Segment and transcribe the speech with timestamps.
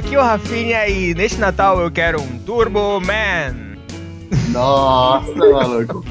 [0.00, 3.76] Aqui é o Rafinha e neste Natal eu quero um Turbo Man.
[4.50, 6.02] Nossa, maluco.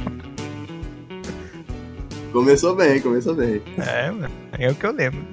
[2.32, 3.64] Começou bem, começou bem.
[3.80, 5.26] É, mano, é o que eu lembro.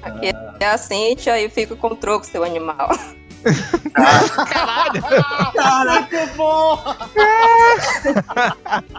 [0.00, 2.88] Aqui é a Cintia e fico com o troco, seu animal.
[3.92, 5.02] Caralho!
[5.52, 6.96] Caraca, porra!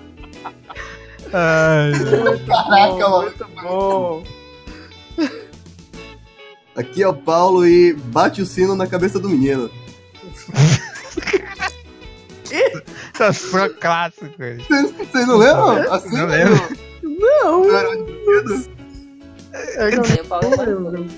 [1.34, 1.92] Ai,
[2.46, 3.22] Caraca, mano.
[3.24, 4.24] Muito bom.
[6.76, 9.70] Aqui é o Paulo e bate o sino na cabeça do menino.
[13.14, 14.68] Essas foram clássicos.
[14.68, 15.94] Vocês não lembram?
[15.94, 16.78] Assim, Não lembro.
[17.04, 17.72] Não, eu
[20.80, 21.10] não lembro.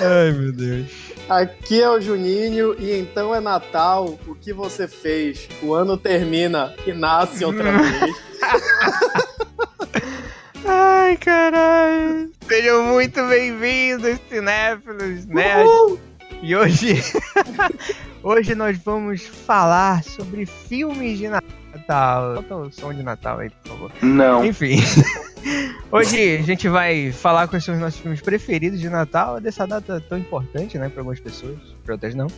[0.00, 0.86] Ai, meu Deus.
[1.28, 4.18] Aqui é o Juninho e então é Natal.
[4.26, 5.48] O que você fez?
[5.62, 8.16] O ano termina e nasce outra vez.
[10.66, 12.30] Ai, caralho.
[12.48, 15.66] Sejam muito bem-vindos, cinéfilos, nerds.
[15.66, 16.00] Uhul.
[16.42, 17.02] E hoje,
[18.22, 22.36] hoje nós vamos falar sobre filmes de Natal.
[22.36, 23.92] Bota o som de Natal aí, por favor.
[24.02, 24.44] Não.
[24.44, 24.76] Enfim,
[25.92, 30.02] hoje a gente vai falar quais são os nossos filmes preferidos de Natal, dessa data
[30.08, 32.28] tão importante, né, para algumas pessoas, para outras não.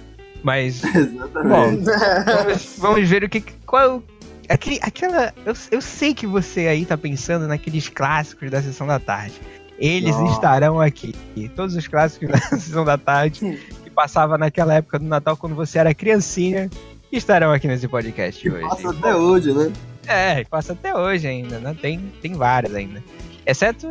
[0.42, 0.82] Mas,
[1.34, 1.84] bom, Exatamente.
[1.84, 3.41] vamos, vamos ver o que.
[3.64, 4.02] Qual.
[4.48, 5.33] Aquele, aquela.
[5.44, 9.34] Eu, eu sei que você aí tá pensando naqueles clássicos da sessão da tarde.
[9.78, 10.33] Eles Nossa.
[10.33, 11.14] estarão aqui.
[11.55, 15.78] Todos os clássicos da sessão da tarde que passava naquela época do Natal quando você
[15.78, 16.70] era criancinha
[17.16, 18.69] estarão aqui nesse podcast hoje.
[18.69, 19.72] Passa até hoje, né?
[20.06, 21.77] É, passa até hoje ainda, né?
[21.81, 23.03] Tem, tem vários ainda.
[23.44, 23.86] Exceto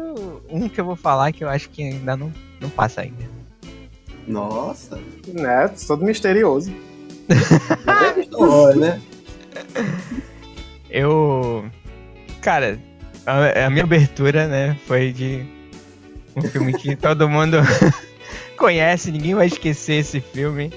[0.49, 3.23] um que eu vou falar que eu acho que ainda não, não passa ainda.
[4.27, 4.99] Nossa.
[5.27, 5.67] né?
[5.87, 6.73] Todo misterioso.
[8.37, 9.01] Olha, né?
[10.99, 11.65] Eu.
[12.41, 12.79] Cara,
[13.25, 15.45] a, a minha abertura, né, foi de
[16.35, 17.57] um filme que todo mundo
[18.57, 20.71] conhece, ninguém vai esquecer esse filme.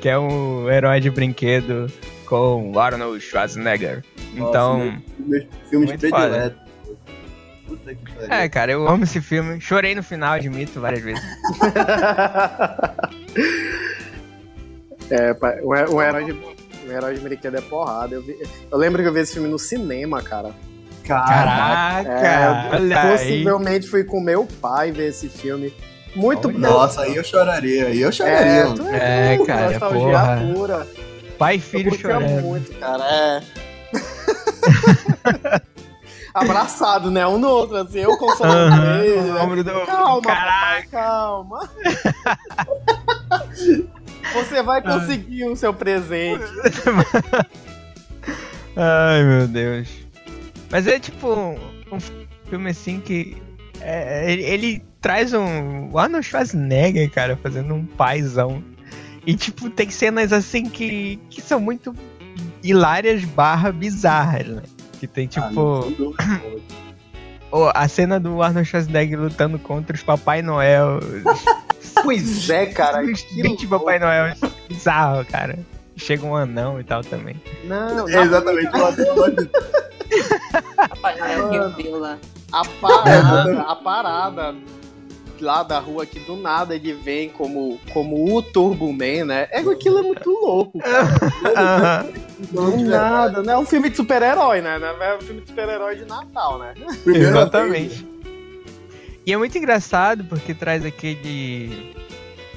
[0.00, 1.90] Que é um herói de brinquedo
[2.26, 4.04] com Arnold Schwarzenegger.
[4.34, 4.78] Nossa, Então.
[4.78, 4.92] meu-
[5.26, 6.60] Meus filmes muito prediletos.
[7.66, 8.32] Puta que pariu.
[8.32, 9.60] É, cara, eu amo esse filme.
[9.60, 11.22] Chorei no final, admito, várias vezes.
[15.10, 15.32] é,
[15.64, 16.32] o, o herói de,
[16.88, 18.14] o herói de brinquedo é porrada.
[18.14, 18.38] Eu, vi-
[18.70, 20.50] eu lembro que eu vi esse filme no cinema, cara.
[21.04, 22.10] Caraca!
[22.10, 23.10] É, eu olha aí.
[23.10, 25.72] possivelmente fui com meu pai ver esse filme.
[26.14, 26.58] Muito Olha.
[26.58, 26.60] bom.
[26.68, 27.86] Nossa, aí eu choraria.
[27.86, 30.52] Aí eu choraria, É, tu É, louco, cara, nostalgia porra.
[30.54, 30.86] pura.
[31.38, 32.42] Pai e filho chorando.
[32.42, 33.04] muito, cara.
[33.04, 33.40] É.
[36.34, 37.26] Abraçado, né?
[37.26, 39.30] Um no outro, assim, eu consolando Aham, ele.
[39.30, 39.62] o né?
[39.62, 41.68] do- Calma, calma.
[44.44, 46.44] Você vai conseguir o seu presente.
[48.76, 49.88] Ai, meu Deus.
[50.70, 51.34] Mas é tipo
[51.90, 51.98] um,
[52.48, 53.36] filme assim que.
[53.80, 55.90] é, ele, ele traz um.
[55.90, 58.62] O Arnold Schwarzenegger, cara, fazendo um paizão.
[59.26, 61.94] E, tipo, tem cenas assim que, que são muito
[62.62, 64.62] hilárias barra bizarras, né?
[64.98, 65.94] Que tem, Ah, tipo.
[65.98, 66.14] não,
[67.74, 71.00] a cena do Arnold Schwarzenegger lutando contra os Papai Noel.
[72.02, 73.02] Pois é, cara.
[73.02, 73.84] Os que 20 louco.
[73.84, 74.34] Papai Noel.
[74.68, 75.58] Bizarro, cara.
[75.96, 77.34] Chega um anão e tal também.
[77.64, 78.70] Não, É exatamente.
[78.72, 79.50] Eu adoro.
[80.76, 82.18] Papai Noel Rio lá.
[82.52, 84.54] a parada, a parada
[85.44, 89.48] lá da rua que do nada ele vem como, como o Turbo Man, né?
[89.50, 91.08] É aquilo é muito louco, cara.
[91.56, 92.06] Aham.
[92.50, 93.52] Do nada, né?
[93.52, 94.78] É um filme de super-herói, né?
[95.00, 96.74] É um filme de super-herói de Natal, né?
[97.06, 98.06] Exatamente.
[99.26, 101.94] E é muito engraçado porque traz aquele.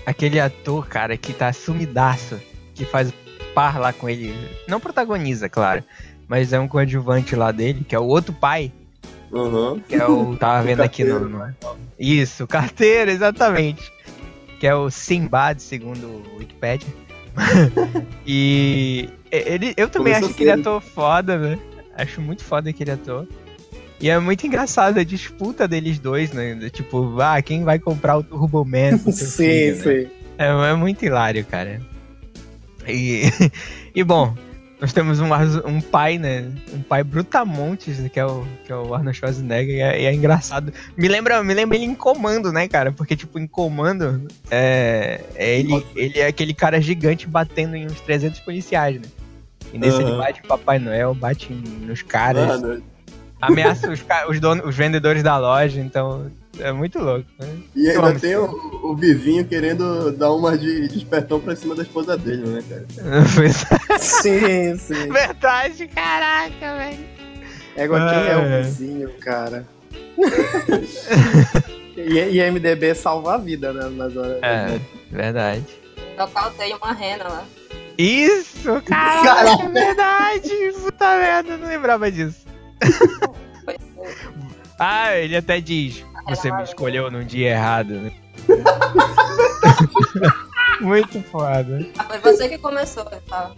[0.05, 2.39] aquele ator, cara, que tá sumidaço,
[2.73, 3.13] que faz
[3.53, 4.33] par lá com ele.
[4.67, 5.83] Não protagoniza, claro.
[6.27, 8.71] Mas é um coadjuvante lá dele, que é o outro pai.
[9.33, 9.79] Aham.
[9.87, 10.35] Que é o.
[10.37, 11.19] Tava vendo aqui no.
[11.27, 11.53] no-
[11.99, 13.91] Isso, carteiro, exatamente.
[14.59, 16.87] Que é o Simbad, segundo o Wikipedia.
[18.25, 20.59] e ele, eu também Começou acho aquele cedo.
[20.61, 21.59] ator foda, né?
[21.95, 23.27] Acho muito foda aquele ator.
[23.99, 26.57] E é muito engraçado a disputa deles dois, né?
[26.71, 29.81] Tipo, ah, quem vai comprar o Turbo Man sim, filho, né?
[29.83, 30.09] sim.
[30.37, 31.79] É, é muito hilário, cara.
[32.87, 33.23] E,
[33.93, 34.35] e bom,
[34.81, 35.27] nós temos um,
[35.67, 36.51] um pai, né?
[36.73, 40.73] Um pai brutamontes, que é o, que é o Arnold Schwarzenegger, e é, é engraçado.
[40.97, 42.91] Me lembra, me lembra ele em comando, né, cara?
[42.91, 48.01] Porque, tipo, em comando, é, é ele, ele é aquele cara gigante batendo em uns
[48.01, 49.07] 300 policiais, né?
[49.71, 50.17] E nesse ele Aham.
[50.17, 52.83] bate em Papai Noel, bate nos caras, Mano,
[53.39, 56.31] ameaça os, os, donos, os vendedores da loja, então
[56.61, 57.47] é muito louco, né?
[57.75, 58.45] E ainda tem o,
[58.83, 62.85] o vizinho querendo dar uma de, de espertão pra cima da esposa dele, né, cara?
[63.99, 65.11] Sim, sim.
[65.11, 67.05] Verdade, caraca, velho.
[67.75, 68.37] É igual quem é É.
[68.37, 69.65] o vizinho, cara.
[71.97, 73.89] E, e MDB salva a vida, né?
[73.89, 74.37] Nas horas.
[74.41, 74.79] É,
[75.11, 75.63] verdade.
[76.17, 77.45] Nocautei uma rena lá.
[77.97, 80.49] Isso, caraca, é verdade.
[80.81, 82.45] Puta merda, eu não lembrava disso.
[84.83, 88.11] Ah, ele até diz, você me escolheu num dia errado, né?
[90.81, 91.87] Muito foda.
[91.99, 93.53] Ah, foi você que começou, falo.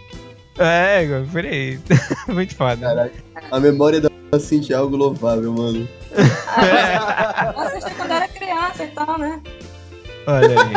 [0.57, 1.79] É, por aí.
[2.27, 2.87] Muito foda.
[2.87, 3.15] Caraca,
[3.49, 5.87] a memória da Cintia é algo louvável, mano.
[6.11, 9.41] Eu assisti quando era criança, então, né?
[10.27, 10.73] Olha aí.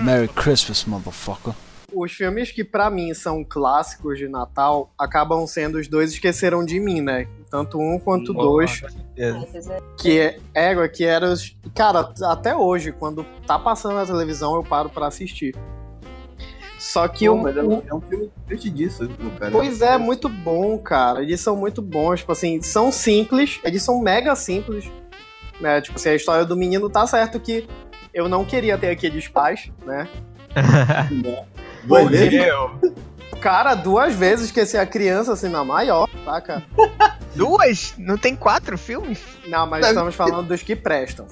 [0.00, 1.52] Merry Christmas, motherfucker.
[1.92, 6.78] Os filmes que pra mim são clássicos de Natal acabam sendo os dois Esqueceram de
[6.78, 7.26] Mim, né?
[7.50, 8.80] Tanto um quanto dois.
[8.80, 9.38] Com certeza.
[9.44, 11.56] Esses é- Que é, égua, que era os.
[11.74, 15.54] Cara, até hoje, quando tá passando na televisão, eu paro pra assistir.
[16.78, 17.42] Só que Pô, o.
[17.42, 19.50] mas é um, é um filme divertidíssimo, cara.
[19.50, 21.22] Pois é, muito bom, cara.
[21.22, 24.90] Eles são muito bons, tipo assim, são simples, eles são mega simples.
[25.60, 25.80] Né?
[25.82, 27.66] Tipo assim, a história do menino tá certo que
[28.14, 30.08] eu não queria ter aqueles pais, né?
[31.84, 32.78] Morreu.
[33.40, 36.62] Cara, duas vezes esqueci a criança assim na maior, saca?
[37.34, 37.94] Duas?
[37.96, 39.20] Não tem quatro filmes?
[39.46, 41.26] Não, mas estamos falando dos que prestam.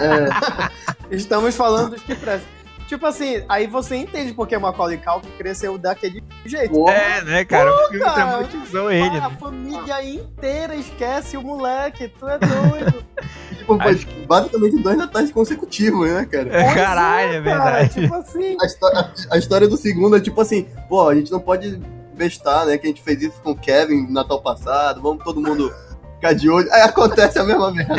[0.00, 2.48] É, Estamos falando dos que prestam.
[2.88, 6.88] Tipo assim, aí você entende porque Macaulay Culkin cresceu daquele jeito.
[6.88, 7.72] É, né, cara?
[7.72, 8.14] o filme cara.
[8.14, 9.16] traumatizou ele.
[9.18, 9.36] A né?
[9.40, 13.04] família inteira esquece o moleque, tu é doido.
[13.64, 16.48] tipo, foi basicamente dois natais consecutivos, né, cara?
[16.50, 18.00] Pois Caralho, é cara, verdade.
[18.02, 18.56] Tipo assim.
[18.60, 21.80] A, histó- a- a história do segundo é tipo assim, pô, a gente não pode
[22.16, 22.78] bestar, né?
[22.78, 25.72] Que a gente fez isso com o Kevin no Natal passado, vamos todo mundo
[26.16, 26.72] ficar de olho.
[26.72, 27.94] Aí acontece a mesma merda.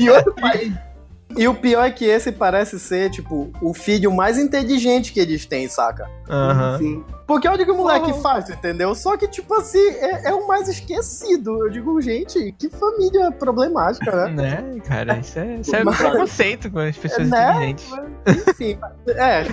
[0.00, 0.72] Em outro país.
[1.36, 5.44] E o pior é que esse parece ser, tipo, o filho mais inteligente que eles
[5.44, 6.08] têm, saca?
[6.30, 6.78] Aham.
[6.78, 7.04] Sim.
[7.26, 8.20] Porque olha o que o moleque Oh.
[8.20, 8.94] faz, entendeu?
[8.94, 11.66] Só que, tipo assim, é, é o mais esquecido.
[11.66, 14.62] Eu digo, gente, que família problemática, né?
[14.72, 15.18] Né, cara?
[15.18, 17.52] Isso é, isso é Mas- preconceito com as pessoas Né?
[17.70, 17.90] inteligentes.
[18.24, 18.78] Mas, Enfim,
[19.08, 19.44] é.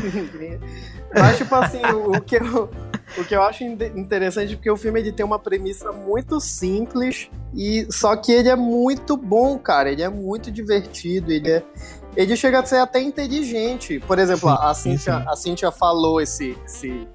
[1.20, 2.70] Mas, tipo assim, o, o que eu,
[3.18, 6.40] o que eu acho in- interessante é porque o filme ele tem uma premissa muito
[6.40, 9.92] simples, e só que ele é muito bom, cara.
[9.92, 11.64] Ele é muito divertido, ele é.
[12.16, 14.00] Ele chega a ser até inteligente.
[14.00, 15.26] Por exemplo, Sim, a, Cynthia, sim.
[15.28, 17.08] a Cynthia falou esse, esse,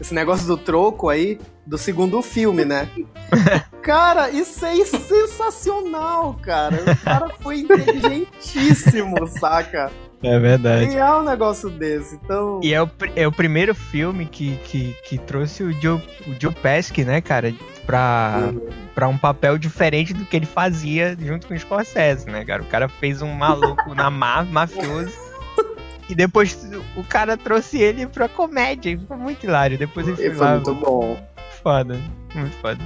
[0.00, 2.88] esse negócio do troco aí, do segundo filme, né?
[3.82, 6.76] Cara, isso é sensacional, cara.
[6.92, 9.90] O cara foi inteligentíssimo, saca?
[10.22, 10.88] É verdade.
[10.88, 12.16] Criar um negócio desse.
[12.16, 12.60] Então.
[12.62, 16.52] E é o, é o primeiro filme que, que, que trouxe o Joe, o Joe
[16.54, 17.54] Pesci, né, cara,
[17.86, 18.52] pra,
[18.94, 22.62] pra um papel diferente do que ele fazia junto com o Scorsese, né, cara?
[22.62, 25.28] O cara fez um maluco na ma, mafioso.
[26.08, 26.66] E depois
[26.96, 28.90] o cara trouxe ele pra comédia.
[28.90, 29.76] e Foi muito hilário.
[29.78, 30.54] Depois ele foi, E foi lá.
[30.54, 31.28] muito bom.
[31.62, 32.00] Foda.
[32.34, 32.78] Muito foda.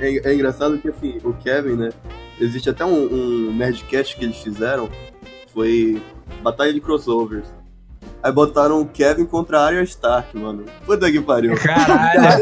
[0.00, 1.90] É, é engraçado que assim, o Kevin, né?
[2.40, 4.90] Existe até um, um Nerdcast que eles fizeram.
[5.54, 6.02] Foi
[6.42, 7.46] Batalha de Crossovers.
[8.22, 10.64] Aí botaram o Kevin contra a Arya Stark, mano.
[10.84, 11.54] Puta que pariu.
[11.56, 12.40] Caralho.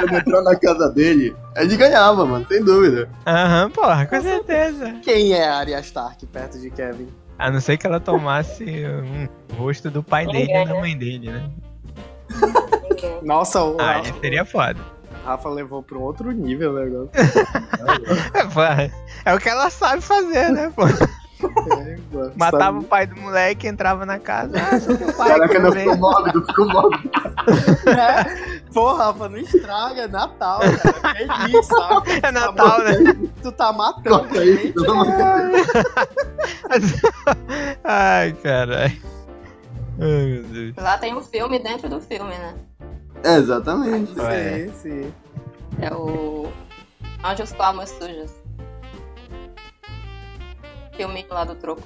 [0.08, 3.08] Quando entrar na casa dele, ele ganhava, mano, sem dúvida.
[3.26, 4.94] Aham, porra, com certeza.
[5.02, 7.08] Quem é a Arya Stark perto de Kevin?
[7.38, 11.30] A não ser que ela tomasse um rosto do pai dele e da mãe dele,
[11.30, 11.50] né?
[12.88, 13.18] Ninguém.
[13.22, 14.80] Nossa, o Ah, Rafa, ele seria foda.
[15.24, 17.10] Rafa levou pra um outro nível o negócio.
[19.24, 20.82] É, é o que ela sabe fazer, né, pô?
[21.46, 21.98] É,
[22.36, 24.52] Matava o pai do moleque, entrava na casa.
[24.56, 27.10] Ah, sou teu pai, Caraca, não ficou mórbido, ficou mórbido.
[27.90, 28.60] É.
[28.72, 31.14] Pô, Rafa, não estraga, é Natal, cara.
[31.16, 32.20] Feliz, sabe?
[32.22, 32.94] É Natal, né?
[33.42, 34.18] Tu tá matando.
[34.20, 34.90] Corta isso, gente.
[34.90, 35.12] amor de
[35.52, 37.02] Deus.
[37.82, 38.96] Ai, caralho.
[39.98, 40.74] Ai, meu Deus.
[40.76, 42.54] Lá tem um filme dentro do filme, né?
[43.24, 44.18] É, exatamente.
[44.20, 44.68] É.
[44.68, 45.14] Sim, sim.
[45.80, 46.48] É o
[47.22, 48.39] Onde os Palmas Sujas.
[50.96, 51.82] Filminho lá do troco.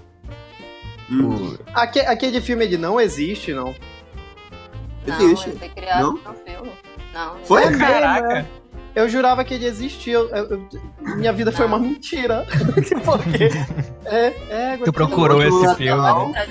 [1.11, 1.57] Hum.
[1.75, 3.75] Aque- aquele filme ele não existe, não.
[5.07, 5.51] Não, Existe.
[5.51, 6.13] ele foi criado Não?
[6.33, 6.73] no filme.
[7.13, 7.63] Não, não Foi?
[7.65, 8.39] É mesmo, Caraca.
[8.39, 8.47] é.
[8.95, 10.15] Eu jurava que ele existia.
[10.15, 10.69] eu- eu-
[11.17, 12.47] minha vida foi uma mentira.
[13.05, 13.51] Porque.
[14.07, 16.47] É, é, Tu procurou esse filme, né?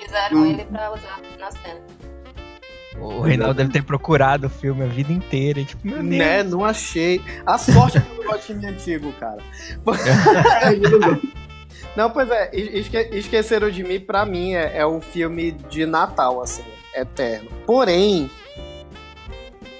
[0.00, 0.46] Fizeram Hum.
[0.46, 1.80] ele pra usar na cena.
[3.00, 5.60] O Reinaldo deve ter procurado o filme a vida inteira.
[5.60, 6.06] e, Tipo, meu Deus.
[6.06, 7.20] Né, não achei.
[7.44, 9.42] A sorte é que eu não gosto de filme antigo, cara.
[11.96, 16.42] Não, pois é, esque Esqueceram de Mim, pra mim, é, é um filme de Natal,
[16.42, 17.48] assim, eterno.
[17.64, 18.28] Porém,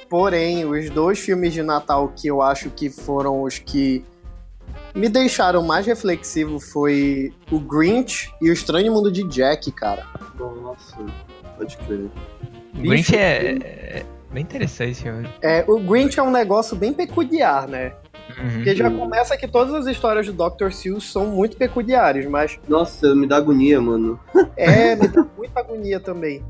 [0.09, 4.05] porém, os dois filmes de Natal que eu acho que foram os que
[4.95, 10.07] me deixaram mais reflexivo foi o Grinch e o Estranho Mundo de Jack, cara.
[10.39, 10.97] Nossa,
[11.59, 12.09] pode crer.
[12.75, 13.57] O Grinch é,
[14.01, 15.29] é bem interessante esse filme.
[15.41, 17.93] É, o Grinch é um negócio bem peculiar, né?
[18.39, 18.51] Uhum.
[18.55, 20.71] Porque já começa que todas as histórias do Dr.
[20.71, 24.19] Seuss são muito peculiares, mas Nossa, me dá agonia, mano.
[24.57, 26.45] é, me dá muita agonia também.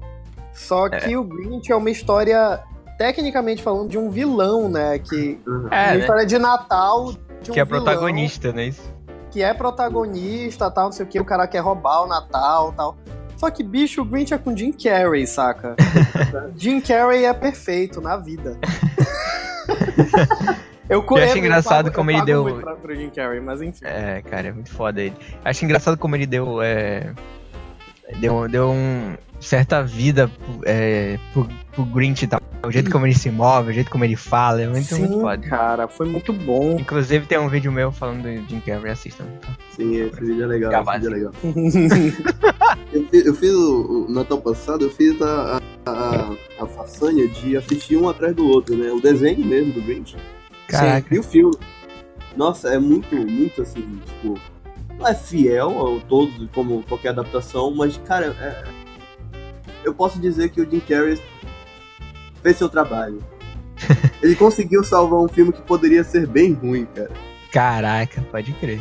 [0.52, 2.62] Só que o Grinch é uma história,
[2.96, 4.98] tecnicamente falando, de um vilão, né?
[5.00, 5.98] Que, É, uma né?
[5.98, 7.12] história de Natal
[7.42, 8.66] de um Que é vilão protagonista, né?
[8.66, 8.94] Isso.
[9.32, 12.96] que é protagonista, tal, não sei o que, o cara quer roubar o Natal, tal.
[13.36, 15.74] Só que, bicho, o Grinch é com Jim Carrey, saca?
[16.56, 18.56] Jim Carrey é perfeito na vida.
[20.88, 23.84] eu Eu acho engraçado pago- como eu ele deu- pra, pro Jim Carrey, mas enfim.
[23.84, 25.14] É, cara, é muito foda ele.
[25.44, 26.62] Acho engraçado como ele deu.
[26.62, 27.12] É,
[28.20, 30.30] deu, deu um certa vida
[30.64, 32.40] é, pro, pro Grinch e tal.
[32.66, 35.20] O jeito como ele se move, o jeito como ele fala, é muito, Sim, muito
[35.20, 35.46] foda.
[35.46, 36.78] cara, foi muito bom.
[36.80, 39.26] Inclusive tem um vídeo meu falando do Jim Carrey, assistam.
[39.42, 39.48] tá?
[39.76, 40.72] Sim, esse vídeo é legal.
[40.82, 41.32] Esse vídeo é legal.
[42.92, 47.26] Eu fiz, eu fiz o, o Natal passado, eu fiz a, a, a, a façanha
[47.28, 48.90] de assistir um atrás do outro, né?
[48.92, 50.16] O desenho mesmo do Grinch.
[50.68, 51.14] Caraca.
[51.14, 51.56] E o filme.
[52.36, 54.38] Nossa, é muito, muito assim, tipo.
[54.98, 58.64] Não é fiel a todos, como qualquer adaptação, mas, cara, é-
[59.84, 61.20] eu posso dizer que o Jim Carrey
[62.42, 63.18] fez seu trabalho.
[64.22, 67.10] Ele conseguiu salvar um filme que poderia ser bem ruim, cara.
[67.52, 68.80] Caraca, pode crer.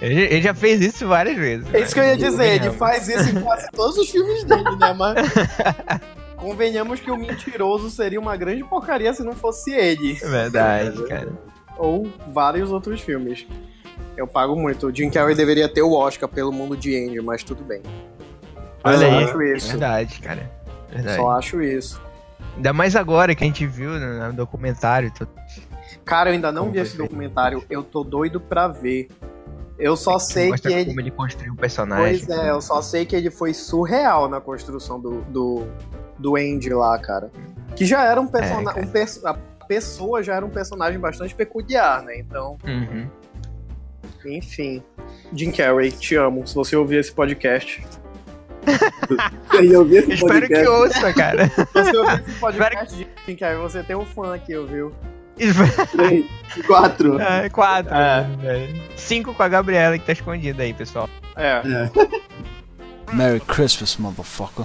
[0.00, 1.72] Ele, já fez isso várias vezes.
[1.72, 2.16] É isso que eu ia né?
[2.16, 4.92] dizer, ele faz isso em quase todos os filmes dele, né?
[4.92, 5.16] Mas
[6.36, 10.18] convenhamos que o mentiroso seria uma grande porcaria se não fosse ele.
[10.20, 11.32] É Verdade, cara.
[11.78, 13.46] Ou vários outros filmes.
[14.16, 14.86] Eu pago muito.
[14.88, 17.82] O Jim Carrey deveria ter o Oscar pelo mundo de Andy, mas tudo bem.
[18.84, 19.24] Olha Só aí.
[19.24, 19.68] acho isso.
[19.68, 20.50] Verdade, cara.
[20.90, 21.16] Verdade.
[21.16, 22.00] Só acho isso.
[22.56, 25.10] Ainda mais agora que a gente viu no, documentário.
[25.10, 25.26] tô-
[26.04, 27.02] Cara, eu ainda não Como vi esse feito?
[27.08, 27.64] documentário.
[27.68, 29.08] Eu tô doido pra ver.
[29.78, 30.84] Eu só sei que ele.
[30.86, 32.24] como ele construiu o personagem.
[32.24, 35.66] Pois é, eu só sei que ele foi surreal na construção do, do,
[36.18, 37.30] do Andy lá, cara.
[37.74, 38.64] Que já era um personagem.
[38.66, 38.86] cara.
[38.86, 39.34] um perso- a
[39.66, 42.18] pessoa já era um personagem bastante peculiar, né?
[42.18, 43.08] Então, Uhum.
[44.26, 44.82] enfim.
[45.32, 46.46] Jim Carrey, te amo.
[46.46, 47.84] Se você ouvir esse podcast.
[49.62, 51.48] Eu vi esse Espero que ouça, cara.
[51.48, 54.92] Se você ouvir esse podcast de Jim Carrey, você tem um fã aqui, ouviu?
[55.36, 56.26] Três,
[56.66, 57.20] Quatro.
[57.20, 57.92] É, quatro.
[57.92, 58.22] É.
[58.40, 58.82] velho.
[58.96, 61.08] Cinco com a Gabriela que tá escondida aí, pessoal.
[61.36, 61.62] É.
[63.12, 64.64] Merry Christmas, motherfucker.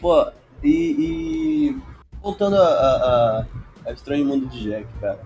[0.00, 0.26] Pô,
[0.62, 0.70] e.
[0.70, 3.46] e- Voltando a, a, a,
[3.86, 5.20] a Estranho Mundo de Jack, cara.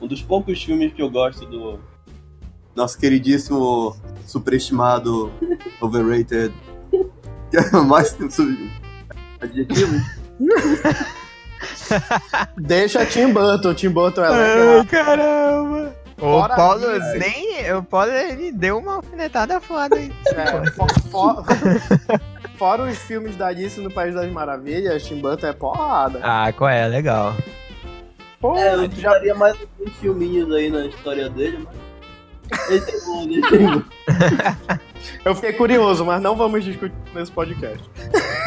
[0.00, 1.80] Um dos poucos filmes que eu gosto do.
[2.76, 3.96] Nosso queridíssimo,
[4.26, 5.32] superestimado,
[5.80, 6.52] overrated.
[7.50, 8.16] Que é mais.
[9.40, 10.00] Adjetivo?
[12.56, 13.74] Deixa Tim Burton.
[13.74, 14.78] Tim Burton é legal.
[14.80, 15.96] Ai, caramba.
[16.18, 17.18] O Fora Paulo isso.
[17.18, 17.72] nem.
[17.74, 20.12] O Paulo ele deu uma alfinetada foda aí.
[20.34, 21.44] É, fo- fo-
[22.58, 26.20] Fora os filmes da Alice no País das Maravilhas, Tim Burton é porrada.
[26.22, 26.86] Ah, qual é?
[26.86, 27.34] Legal.
[28.40, 31.82] Pô, É, eu já daria mais alguns filminhos aí na história dele, mas.
[32.68, 33.82] Ele tem bom, ele tem bom.
[35.24, 37.82] Eu fiquei curioso, mas não vamos discutir nesse podcast.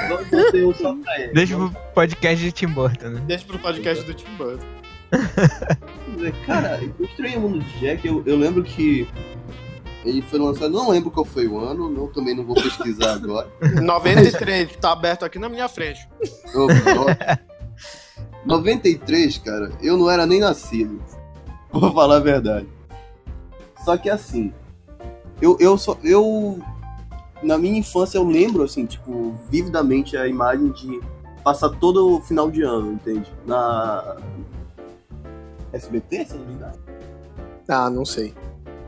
[0.10, 1.34] Vamos ter um só pra ele.
[1.34, 3.22] Deixa pro podcast de Tim Burton, né?
[3.26, 4.66] Deixa pro podcast do Tim Burton.
[6.46, 9.08] Cara, o Estranho Mundo de Jack, eu, eu lembro que
[10.04, 13.50] ele foi lançado, não lembro qual foi o ano, não, também não vou pesquisar agora.
[13.82, 16.08] 93, tá aberto aqui na minha frente.
[16.54, 17.40] Ô, nossa.
[18.46, 21.02] 93, cara, eu não era nem nascido.
[21.72, 22.68] Vou falar a verdade.
[23.84, 24.54] Só que assim,
[25.42, 25.98] eu, eu só.
[26.04, 26.62] Eu.
[27.44, 31.00] Na minha infância eu lembro, assim, tipo, vividamente a imagem de
[31.44, 33.32] passar todo o final de ano, entende?
[33.46, 34.18] Na.
[35.74, 36.80] SBT, se não me engano?
[37.68, 38.34] Ah, não sei.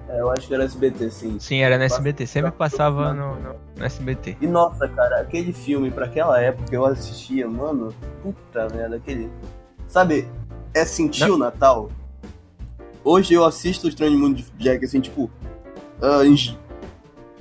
[0.09, 1.39] É, eu acho que era SBT, sim.
[1.39, 2.25] Sim, era no SBT.
[2.25, 4.37] Sempre passava no, no, no SBT.
[4.39, 9.29] E nossa, cara, aquele filme pra aquela época eu assistia, mano, puta merda, aquele.
[9.87, 10.27] Sabe,
[10.73, 11.89] é sentir o Natal?
[13.03, 15.29] Hoje eu assisto o Estranho Mundo de Jack, assim, tipo,
[16.01, 16.35] ah, em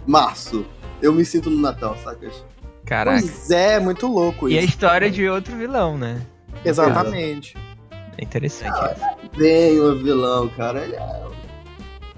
[0.06, 0.64] março.
[1.02, 2.44] Eu me sinto no Natal, sacas?
[2.84, 3.18] Caraca.
[3.20, 4.70] Pois é, muito louco E a isso.
[4.70, 6.20] história de outro vilão, né?
[6.64, 7.56] Exatamente.
[8.18, 9.04] É interessante isso.
[9.38, 10.80] Bem o vilão, cara.
[10.80, 11.22] Ele é...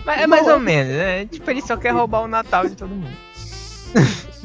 [0.05, 1.27] Mas é mais ou menos, né?
[1.27, 3.17] Tipo, ele só quer roubar o Natal de todo mundo.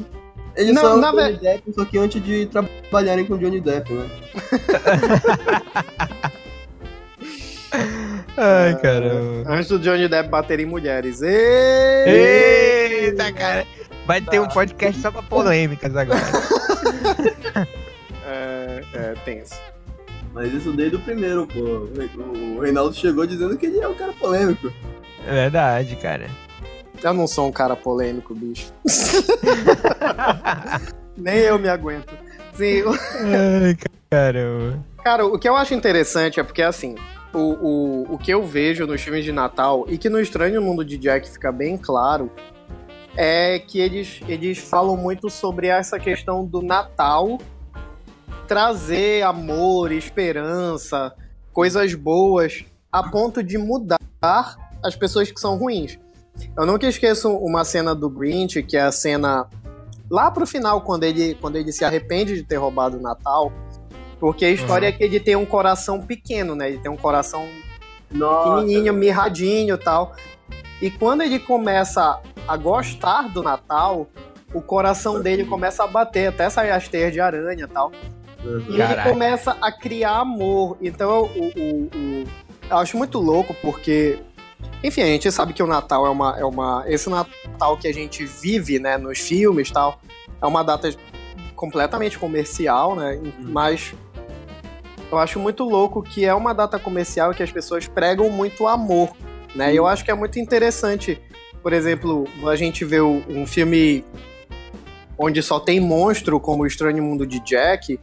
[0.56, 3.34] Ele Não, só é o na Johnny ve- Depp, só que antes de trabalharem com
[3.34, 4.08] o Johnny Depp, né?
[8.36, 9.50] Ai, caramba.
[9.52, 11.20] Antes do Johnny Depp bater em mulheres.
[11.22, 12.12] Eita,
[13.32, 13.66] cara.
[14.06, 16.20] Vai ter um podcast só pra polêmicas agora.
[18.26, 19.54] É, é tenso.
[20.32, 21.60] Mas isso desde o primeiro, pô.
[21.60, 24.72] O Reinaldo chegou dizendo que ele é um cara polêmico.
[25.26, 26.28] É verdade, cara.
[27.02, 28.72] Eu não sou um cara polêmico, bicho.
[31.16, 32.14] Nem eu me aguento.
[32.54, 33.76] Sim, o- Ai,
[34.10, 34.78] caramba.
[35.04, 36.94] cara, o que eu acho interessante é porque, assim,
[37.32, 40.84] o, o, o que eu vejo nos filmes de Natal, e que no Estranho Mundo
[40.84, 42.30] de Jack fica bem claro,
[43.16, 47.38] é que eles, eles falam muito sobre essa questão do Natal
[48.46, 51.14] trazer amor, esperança,
[51.52, 53.98] coisas boas, a ponto de mudar
[54.82, 55.98] as pessoas que são ruins.
[56.56, 59.48] Eu nunca esqueço uma cena do Grinch, que é a cena
[60.10, 63.52] lá pro final, quando ele, quando ele se arrepende de ter roubado o Natal.
[64.20, 64.94] Porque a história Uhum.
[64.94, 66.68] é que ele tem um coração pequeno, né?
[66.68, 67.46] Ele tem um coração
[68.10, 70.14] Nossa, pequenininho, mirradinho e tal.
[70.82, 74.06] E quando ele começa a gostar do Natal,
[74.52, 77.90] o coração dele começa a bater, até sair as teias de aranha e tal.
[78.68, 79.00] E Caraca.
[79.00, 80.76] ele começa a criar amor.
[80.82, 82.24] Então o, o- o-
[82.70, 84.18] eu acho muito louco porque.
[84.82, 86.38] Enfim, a gente sabe que o Natal é uma.
[86.38, 89.98] É uma esse Natal que a gente vive, né, nos filmes e tal,
[90.42, 90.90] é uma data
[91.56, 93.18] completamente comercial, né?
[93.38, 93.94] Mas
[95.10, 99.10] eu acho muito louco que é uma data comercial que as pessoas pregam muito amor,
[99.54, 99.72] né?
[99.72, 101.20] E eu acho que é muito interessante,
[101.62, 104.04] por exemplo, a gente vê um filme
[105.16, 107.98] onde só tem monstro, como o Estranho Mundo de Jack,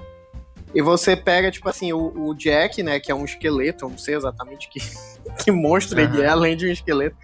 [0.74, 3.98] e você pega, tipo assim, o, o Jack, né, que é um esqueleto, eu não
[3.98, 4.80] sei exatamente que,
[5.44, 7.18] que monstro ele é, além de um esqueleto,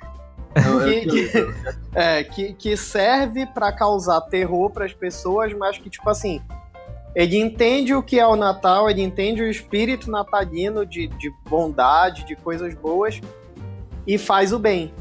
[0.55, 1.31] é, que-
[1.96, 6.41] é, que, que serve pra causar terror pras pessoas, mas que, tipo assim,
[7.15, 12.25] ele entende o que é o Natal, ele entende o espírito natalino de, de bondade,
[12.25, 13.22] de coisas boas,
[14.08, 14.94] e faz o bem.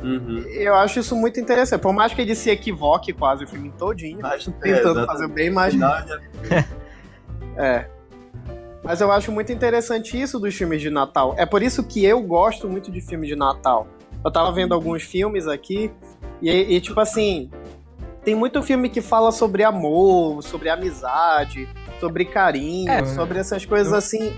[0.00, 0.38] Uhum.
[0.48, 1.80] Eu acho isso muito interessante.
[1.80, 5.24] Por mais que ele se equivoque quase o filme todinho, Acho que tentando é, fazer
[5.24, 5.74] o bem, mas
[7.56, 7.86] É.
[8.84, 11.34] Mas eu acho muito interessante isso dos filmes de Natal.
[11.36, 13.88] É por isso que eu gosto muito de filme de Natal.
[14.24, 15.90] Eu tava vendo alguns filmes aqui
[16.40, 17.50] e, e, tipo assim,
[18.24, 23.92] tem muito filme que fala sobre amor, sobre amizade, sobre carinho, É, sobre essas coisas
[23.92, 24.32] eu- assim.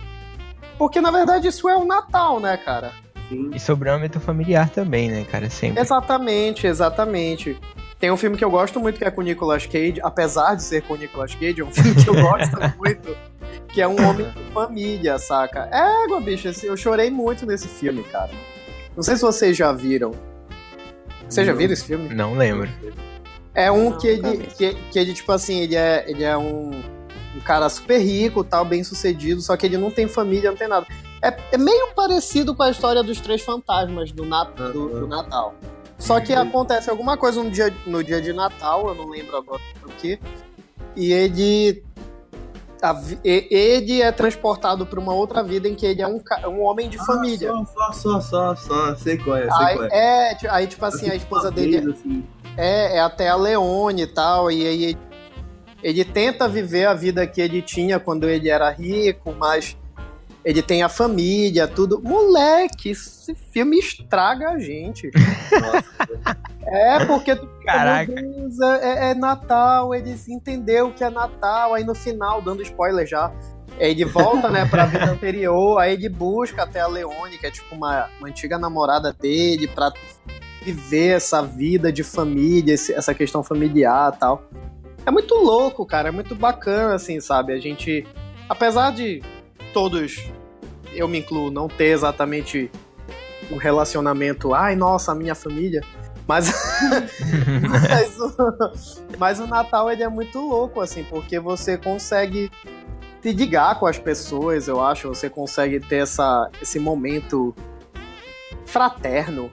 [0.79, 2.93] Porque na verdade isso é o Natal, né, cara?
[3.31, 3.51] Sim.
[3.55, 5.49] E sobre o âmbito familiar também, né, cara?
[5.49, 5.81] Sempre.
[5.81, 7.57] Exatamente, exatamente.
[7.99, 10.63] Tem um filme que eu gosto muito que é com o Nicolas Cage, apesar de
[10.63, 13.17] ser com o Nicolas Cage, é um filme que eu gosto muito,
[13.69, 15.69] que é um homem de família, saca?
[15.71, 18.31] É, égua, bicho, eu chorei muito nesse filme, cara.
[18.97, 20.13] Não sei se vocês já viram.
[21.29, 22.09] Vocês já viram esse filme?
[22.15, 22.69] Não lembro.
[23.55, 26.71] É um Não, que ele, que, que ele, tipo assim, ele é, ele é um,
[27.37, 30.69] um cara super rico, tal, bem sucedido, só que ele não tem família, não tem
[30.69, 30.87] nada.
[31.23, 35.55] É, é meio parecido com a história dos três fantasmas do, Nat, do, do Natal.
[35.99, 39.61] Só que acontece alguma coisa no dia, no dia de Natal, eu não lembro agora
[39.85, 40.19] o que,
[40.97, 41.85] e ele.
[42.83, 46.89] a ele é transportado para uma outra vida em que ele é um, um homem
[46.89, 47.53] de família.
[47.53, 48.97] Ah, Só, só, só, só, só.
[48.97, 50.33] Sei qual é, sei Aí, qual é.
[50.33, 52.25] é, aí, tipo assim, a esposa Uma dele vez, assim,
[52.57, 54.99] é, é até a Leone e tal, e aí
[55.83, 59.77] ele tenta viver a vida que ele tinha quando ele era rico, mas
[60.45, 62.01] ele tem a família, tudo.
[62.03, 65.11] Moleque, esse filme estraga a gente.
[66.67, 68.13] é, porque Caraca.
[68.83, 73.33] é, é Natal, ele entendeu que é Natal, aí no final, dando spoiler já,
[73.79, 77.75] ele volta, né, pra vida anterior, aí ele busca até a Leone, que é tipo
[77.75, 79.93] uma, uma antiga namorada dele, pra
[80.63, 84.43] viver essa vida de família, esse- essa questão familiar e tal.
[85.07, 87.55] É muito louco, cara, é muito bacana, assim, sabe?
[87.55, 88.07] A gente,
[88.49, 89.23] apesar de
[89.73, 90.25] todos,
[90.93, 92.71] eu me incluo, não ter exatamente
[93.51, 95.83] um relacionamento, ai, nossa, a minha família,
[96.27, 96.53] mas,
[97.91, 98.35] mas, o,
[99.19, 102.51] mas o Natal ele é muito louco, assim, porque você consegue
[103.21, 107.55] se ligar com as pessoas, eu acho, você consegue ter essa, esse momento
[108.65, 109.51] fraterno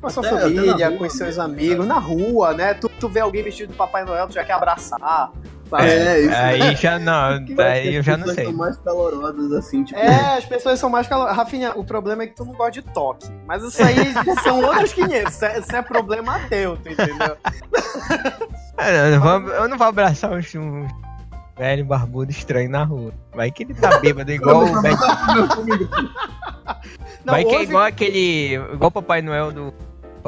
[0.00, 2.74] com a sua Até- até família, rua com os seus mesmo, amigos, na rua, né?
[2.74, 5.32] Tu, tu vê alguém vestido de Papai Noel, tu já quer abraçar.
[5.68, 5.84] Sabe?
[5.84, 8.44] É, isso Aí já não, aí eu já não As pessoas sei.
[8.46, 9.98] são mais calorosas, assim, tipo...
[10.00, 11.36] É, as pessoas são mais calorosas.
[11.36, 13.26] Rafinha, o problema é que tu não gosta de toque.
[13.46, 13.96] Mas isso aí
[14.42, 15.32] são outros 500.
[15.34, 17.36] Isso é, isso é problema teu, tu entendeu?
[18.76, 20.88] Ah, Eu não vou, eu não vou abraçar um, um
[21.56, 23.12] velho barbudo estranho na rua.
[23.34, 24.82] Vai que ele tá bêbado igual o
[27.24, 28.54] Vai que é igual aquele.
[28.54, 29.74] Igual o Papai Noel do.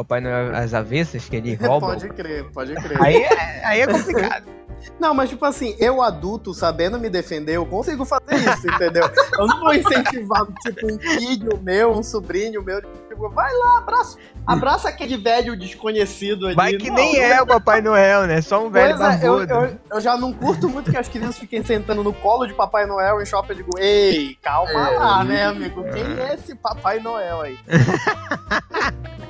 [0.05, 1.89] Papai Noel às avessas, que ele rouba.
[1.89, 3.03] Pode crer, pode crer.
[3.03, 4.45] Aí é, aí é complicado.
[4.99, 9.11] Não, mas tipo assim, eu adulto, sabendo me defender, eu consigo fazer isso, entendeu?
[9.39, 14.19] Eu não vou incentivar, tipo, um filho meu, um sobrinho meu, tipo, vai lá, abraça,
[14.47, 16.55] abraça aquele velho desconhecido ali.
[16.55, 18.41] Vai que Não, nem não é o Papai Noel, né?
[18.41, 21.39] Só um velho Pois é, eu, eu, eu já não curto muito que as crianças
[21.39, 23.53] fiquem sentando no colo de Papai Noel em shopping.
[23.53, 25.85] Eu digo, ei, calma É, lá, né, amigo?
[25.93, 27.59] Quem é esse Papai Noel aí?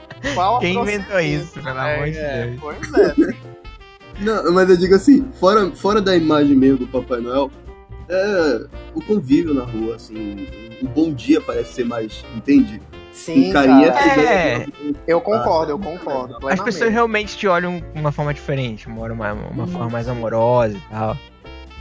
[0.61, 2.61] Quem inventou isso, pelo amor de É, Deus?
[2.61, 3.15] Pois é.
[4.21, 7.51] Não, mas eu digo assim, fora, fora da imagem meio do Papai Noel,
[8.09, 10.47] é o convívio na rua, assim.
[10.83, 12.83] O bom dia parece ser mais, entende?
[13.13, 14.05] Sim, carinha cara.
[14.11, 14.55] pegando É.
[14.57, 16.35] aquela- Eu concordo, eu concordo.
[16.35, 16.65] As plenamente.
[16.65, 20.81] pessoas realmente te olham de uma forma diferente, uma, uma, uma forma mais amorosa e
[20.91, 21.17] tal.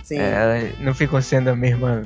[0.03, 0.17] Sim.
[0.19, 2.03] É, não ficam sendo a mesma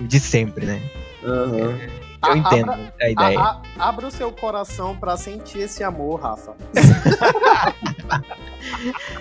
[0.00, 0.82] de sempre, né?
[1.24, 1.78] Aham.
[2.26, 3.38] Eu A- entendo abra- a ideia.
[3.40, 6.54] A- a- abra o seu coração pra sentir esse amor, Rafa.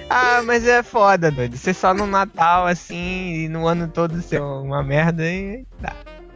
[0.10, 1.56] Ah, mas é foda, doido.
[1.56, 5.64] Você só no Natal, assim, e no ano todo ser uma merda e.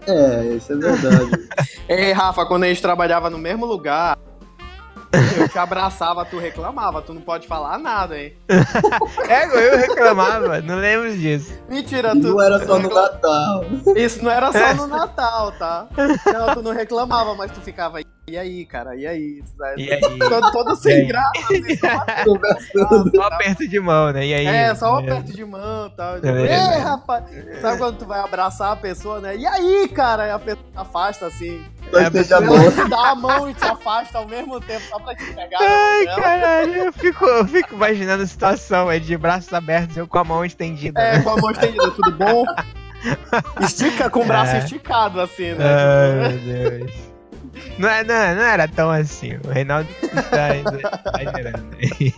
[0.08, 1.32] É, isso é verdade.
[1.90, 4.18] Ei, Rafa, quando a gente trabalhava no mesmo lugar,
[5.38, 8.36] eu te abraçava, tu reclamava, tu não pode falar nada, hein?
[9.28, 11.54] É, eu reclamava, não lembro disso.
[11.68, 12.30] Mentira, tu.
[12.30, 13.64] não era só no Natal.
[13.96, 15.88] Isso não era só no Natal, tá?
[16.26, 18.00] Não, tu não reclamava, mas tu ficava.
[18.30, 18.96] E aí, cara?
[18.96, 19.44] E aí?
[19.78, 20.00] E aí?
[20.00, 21.06] Todo, todo E sem aí?
[21.08, 21.32] graça.
[21.50, 23.12] assim, Conversando.
[23.16, 24.26] Só aperto de mão, né?
[24.28, 24.46] E aí?
[24.46, 26.16] É, só um aperto de mão e tal.
[26.18, 26.76] É.
[26.76, 27.24] Ei, rapaz!
[27.62, 29.36] Sabe quando tu vai abraçar a pessoa, né?
[29.36, 30.28] E aí, cara?
[30.28, 31.64] E a pessoa afasta assim.
[31.92, 32.90] Só É, esteja você- bom.
[32.90, 35.58] Dá a mão e te afasta ao mesmo tempo, só pra te pegar.
[35.60, 36.16] Ai, né?
[36.16, 40.24] caralho, eu fico, eu fico imaginando a situação, é de braços abertos, eu com a
[40.24, 41.02] mão estendida.
[41.02, 41.24] É, né?
[41.24, 42.44] com a mão estendida, tudo bom?
[43.62, 44.60] Estica com o braço É.
[44.60, 45.66] esticado, assim, né?
[45.66, 46.40] Ai, meu
[46.80, 47.09] Deus.
[47.78, 49.38] Não, é- não, não era tão assim.
[49.46, 50.80] O Reinaldo está ainda
[51.22, 52.14] exagerando aí.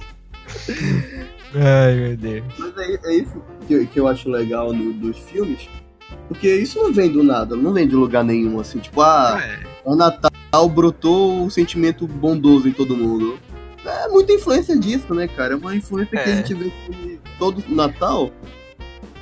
[1.56, 2.44] Ai, meu Deus.
[2.58, 5.68] Mas é, é isso que, que eu acho legal no- dos filmes.
[6.28, 9.60] Porque isso não vem do nada, não vem de lugar nenhum, assim, tipo, ah, É,
[9.84, 10.32] o Natal
[10.70, 13.38] brotou um sentimento bondoso em todo mundo.
[13.86, 15.54] É muita influência disso, né, cara?
[15.54, 16.34] É uma influência que É.
[16.34, 18.30] a gente vê que todo Natal,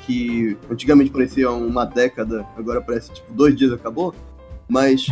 [0.05, 4.13] que antigamente parecia uma década, agora parece tipo dois dias acabou.
[4.69, 5.07] Mas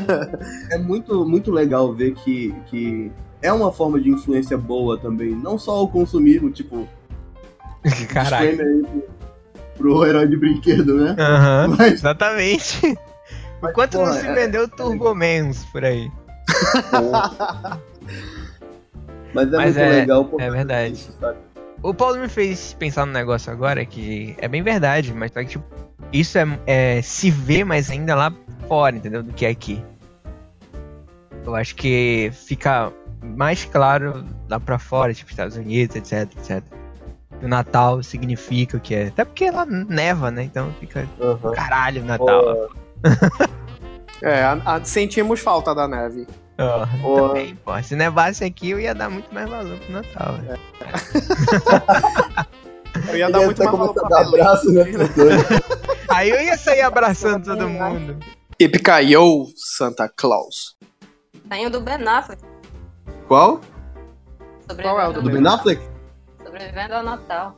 [0.72, 3.12] é muito, muito legal ver que, que
[3.42, 5.30] é uma forma de influência boa também.
[5.36, 6.88] Não só o consumismo, tipo,
[8.08, 8.48] Caralho.
[8.48, 9.02] aí pro,
[9.76, 11.14] pro herói de brinquedo, né?
[11.18, 12.98] Aham, Mas, exatamente.
[13.62, 16.10] Enquanto não porra, se é- vendeu Turbomans por aí.
[19.34, 20.92] mas é Mas muito é- legal é verdade.
[20.94, 21.38] disso, sabe?
[21.82, 25.46] O Paulo me fez pensar num negócio agora que é bem verdade, mas só que,
[25.46, 25.64] tipo,
[26.12, 28.32] isso é, é se vê mais ainda lá
[28.68, 29.22] fora, entendeu?
[29.22, 29.82] Do que aqui.
[31.44, 36.62] Eu acho que fica mais claro lá pra fora, tipo, Estados Unidos, etc, etc.
[37.42, 39.06] O Natal significa o que é.
[39.06, 40.42] Até porque lá neva, né?
[40.42, 41.52] Então fica Aham.
[41.52, 42.68] caralho Natal.
[44.22, 46.26] É, a- a- sentimos falta da neve.
[46.60, 47.28] Ó, Pô.
[47.28, 47.82] também, pô.
[47.82, 50.32] Se nevasse aqui, eu ia dar muito mais valor pro Natal.
[50.38, 50.58] né?
[53.08, 54.26] Eu ia Ele dar ia muito mais valor Belém.
[54.42, 54.84] abraço né.
[56.10, 58.16] Aí eu ia sair abraçando todo mundo.
[58.58, 60.76] Ipicaiou Santa Claus.
[61.48, 62.42] Tem o do Ben Affleck.
[63.26, 63.60] Qual?
[64.82, 65.82] Qual é o Sobrevivendo, Do Ben Affleck?
[66.44, 67.56] sobrevivendo ao Natal.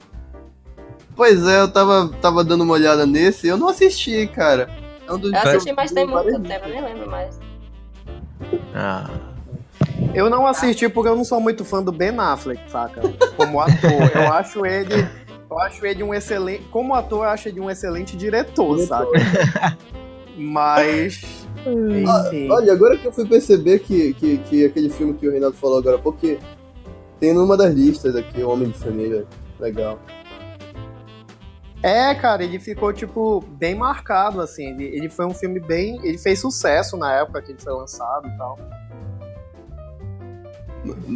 [1.16, 4.68] Pois é, eu tava, tava dando uma olhada nesse e eu não assisti, cara.
[5.06, 7.38] É um dos Eu assisti, mas tem eu muito tempo, eu nem lembro mais.
[8.74, 9.10] Ah.
[10.14, 13.00] Eu não assisti porque eu não sou muito fã do Ben Affleck, saca?
[13.36, 14.10] Como ator.
[14.14, 15.08] Eu acho ele.
[15.50, 16.64] Eu acho ele um excelente.
[16.70, 19.10] Como ator, eu acho ele um excelente diretor, saca?
[20.36, 21.46] Mas.
[21.66, 22.50] Enfim.
[22.50, 25.78] Olha, agora que eu fui perceber que, que, que aquele filme que o Reinaldo falou
[25.78, 26.38] agora, porque
[27.20, 29.26] tem numa das listas aqui, O Homem de Família.
[29.60, 29.98] Legal.
[31.82, 34.66] É, cara, ele ficou, tipo, bem marcado, assim.
[34.66, 35.98] Ele, ele foi um filme bem.
[36.04, 38.58] Ele fez sucesso na época que ele foi lançado e tal.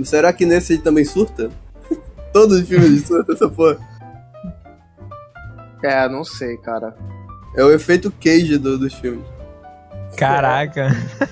[0.04, 1.50] Será que nesse ele também surta?
[2.32, 3.78] Todos os filmes de surta, essa porra.
[5.84, 6.96] É, não sei, cara.
[7.56, 9.24] É o efeito Cage do, dos filmes.
[10.16, 10.88] Caraca.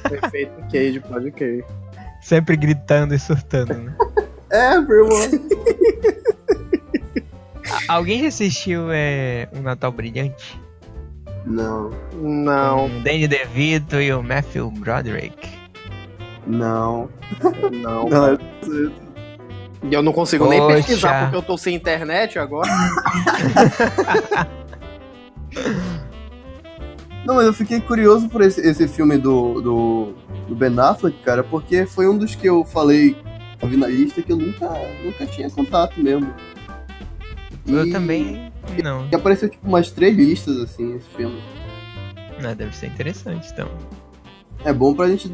[0.08, 1.64] Perfeito Cage, pode crer.
[2.22, 3.96] Sempre gritando e surtando, né?
[4.50, 5.18] É, meu irmão.
[7.88, 10.60] Alguém já assistiu é, Um Natal Brilhante?
[11.46, 15.36] Não, Não, Com o Danny DeVito e o Matthew Broderick.
[16.46, 17.08] não.
[17.72, 18.08] não.
[18.08, 18.38] Não,
[19.82, 20.76] E eu não consigo nem Poxa.
[20.76, 22.70] pesquisar porque eu tô sem internet agora.
[27.24, 30.14] Não, mas eu fiquei curioso por esse, esse filme do, do,
[30.46, 33.16] do Ben Affleck, cara, porque foi um dos que eu falei,
[33.62, 34.70] eu vi na lista, que eu nunca,
[35.02, 36.32] nunca tinha contato mesmo.
[37.66, 39.08] Eu E- também não.
[39.10, 41.42] E apareceu tipo umas três listas, assim, esse filme.
[42.42, 43.68] Não, deve ser interessante, então.
[44.64, 45.28] É bom pra gente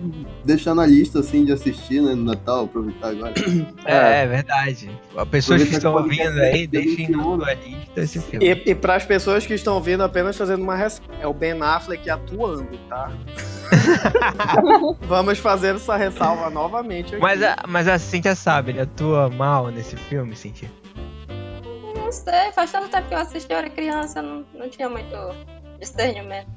[0.45, 3.33] deixar na lista, assim, de assistir, né, no Natal, aproveitar agora.
[3.87, 4.91] É, é verdade.
[5.17, 8.45] As pessoas que estão ouvindo aí, deixem 21, na sua lista esse filme.
[8.47, 11.15] E, e para as pessoas que estão vindo, apenas fazendo uma ressalva.
[11.21, 13.11] É o Ben Affleck atuando, tá?
[15.03, 17.23] Vamos fazer essa ressalva novamente aqui.
[17.23, 20.69] Mas a, mas a Cintia sabe, ele atua mal nesse filme, Cintia.
[22.11, 25.17] Não sei, faz tanto tempo que eu assisti, eu era criança, não, não tinha muito
[25.79, 26.49] discernimento.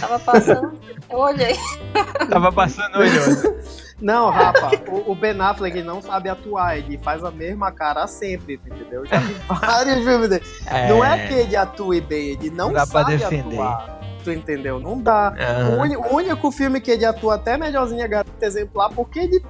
[0.00, 1.54] Tava passando, eu olhei.
[2.30, 3.54] Tava passando olhando.
[4.00, 8.54] Não, Rafa, o, o Ben Affleck não sabe atuar, ele faz a mesma cara sempre,
[8.54, 9.02] entendeu?
[9.02, 10.44] Eu já vi vários filmes dele.
[10.88, 13.60] Não é que ele atue bem, ele não, Não dá pra sabe defender.
[13.60, 14.00] atuar.
[14.24, 14.80] Tu entendeu?
[14.80, 15.34] Não dá.
[15.38, 15.76] Aham.
[15.98, 19.44] O, o único filme que ele atua até melhorzinho é Garota Exemplar, porque ele.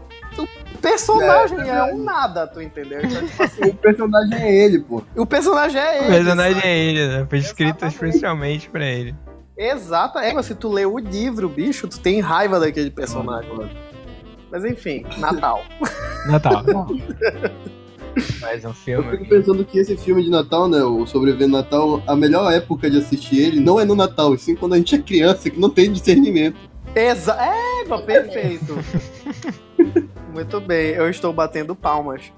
[0.84, 3.00] O personagem é, um nada, tu entendeu?
[3.02, 5.02] Então, tipo assim, O personagem é ele, pô.
[5.16, 6.04] o personagem é ele.
[6.06, 6.66] O personagem sabe?
[6.68, 7.26] é ele, né?
[7.28, 7.94] Foi escrito Exatamente.
[7.94, 9.14] especialmente pra ele.
[9.56, 10.18] Exato.
[10.18, 13.50] É, mas se tu lê o livro, bicho, tu tem raiva daquele personagem.
[14.50, 15.62] Mas enfim, Natal.
[16.26, 16.62] Natal.
[18.40, 19.10] Mais um Eu filme.
[19.10, 22.98] fico pensando que esse filme de Natal, né, o Sobrevivendo Natal, a melhor época de
[22.98, 25.70] assistir ele não é no Natal, e sim quando a gente é criança, que não
[25.70, 26.56] tem discernimento.
[26.94, 28.78] Exa é, perfeito.
[30.34, 32.32] Muito bem, eu estou batendo palmas.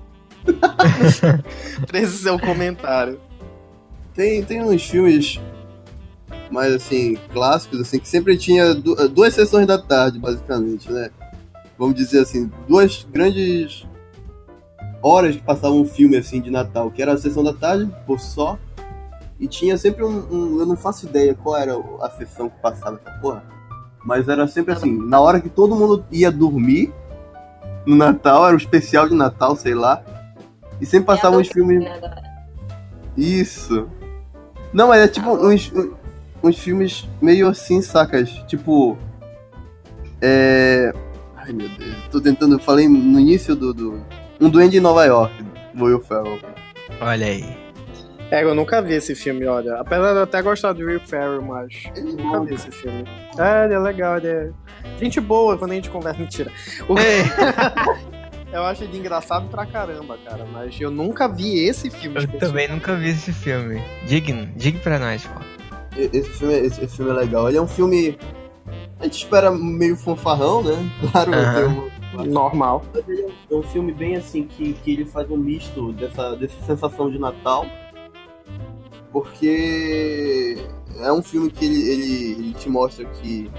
[1.87, 3.18] pra esse seu comentário.
[4.14, 5.40] Tem, tem uns filmes
[6.50, 11.11] mais, assim, clássicos, assim, que sempre tinha du- duas sessões da tarde, basicamente, né?
[11.78, 13.87] Vamos dizer assim, duas grandes
[15.02, 18.20] horas que passavam um filme, assim, de Natal, que era a sessão da tarde, por
[18.20, 18.59] só,
[19.40, 23.00] e tinha sempre um, um- Eu não faço ideia qual era a sessão que passava
[23.04, 23.42] essa porra,
[24.04, 26.92] mas era sempre assim, na hora que todo mundo ia dormir,
[27.87, 30.03] no Natal, era o especial de Natal, sei lá,
[30.81, 31.85] e sempre passavam uns filmes...
[33.16, 33.88] Isso.
[34.72, 35.72] Não, mas é tipo uns,
[36.42, 38.31] uns filmes meio assim, sacas?
[38.46, 38.99] Tipo.
[40.20, 40.92] É.
[41.37, 42.57] Ai meu Deus, tô tentando.
[42.57, 43.72] Eu falei no início do.
[43.72, 44.01] do...
[44.38, 45.33] Um Duende em Nova York,
[45.72, 46.38] do Will Ferrell.
[47.01, 47.65] Olha aí.
[48.30, 49.76] É, eu nunca vi esse filme, olha.
[49.76, 53.04] Apesar de eu até gostar do Will Ferrell, mas Ele eu nunca vi esse filme.
[53.38, 54.50] É, ele é legal, ele é.
[54.98, 56.18] Gente boa quando a gente conversa.
[56.20, 56.50] Mentira.
[56.88, 57.22] O- Ei,
[58.52, 60.46] Eu acho ele engraçado pra caramba, cara.
[60.50, 62.16] Mas eu nunca vi esse filme.
[62.32, 63.82] eu também nunca vi esse filme.
[64.06, 65.40] Digno, diga pra nós, pô.
[65.96, 67.48] Esse filme, esse, esse filme é legal.
[67.48, 68.16] Ele é um filme.
[68.98, 70.72] A gente espera meio fanfarrão, né?
[71.12, 71.32] Claro,
[71.70, 72.82] um- Normal.
[72.94, 76.58] Mas ele é um filme bem assim que, que ele faz um misto dessa, dessa
[76.64, 77.66] sensação de Natal.
[79.16, 80.59] Porque
[81.00, 83.50] é um filme que ele, ele, ele te mostra que.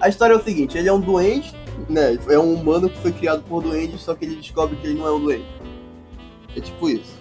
[0.00, 1.52] A história é o seguinte, ele é um doente,
[1.88, 2.16] né?
[2.28, 5.08] É um humano que foi criado por doente, só que ele descobre que ele não
[5.08, 5.44] é um doente.
[6.54, 7.16] É tipo isso.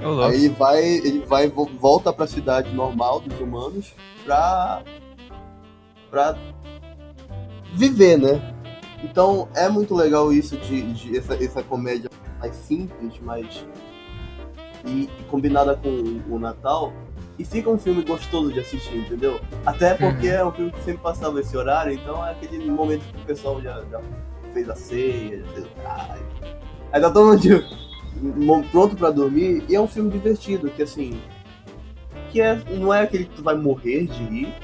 [0.00, 0.22] Louco.
[0.22, 3.92] Aí ele vai, ele vai vo- volta pra cidade normal dos humanos
[4.24, 4.84] pra
[6.12, 6.38] pra
[7.72, 8.54] viver, né?
[9.02, 13.66] Então é muito legal isso de, de essa, essa comédia mais simples, mais
[14.84, 16.92] e, e combinada com o, o Natal
[17.38, 19.40] e fica um filme gostoso de assistir, entendeu?
[19.66, 23.22] Até porque é um filme que sempre passava esse horário, então é aquele momento que
[23.22, 24.00] o pessoal já, já
[24.52, 26.22] fez a ceia, já fez o caralho.
[26.92, 27.36] Aí tá todo
[28.22, 31.20] mundo pronto pra dormir e é um filme divertido, que assim.
[32.30, 34.54] Que é, não é aquele que tu vai morrer de rir.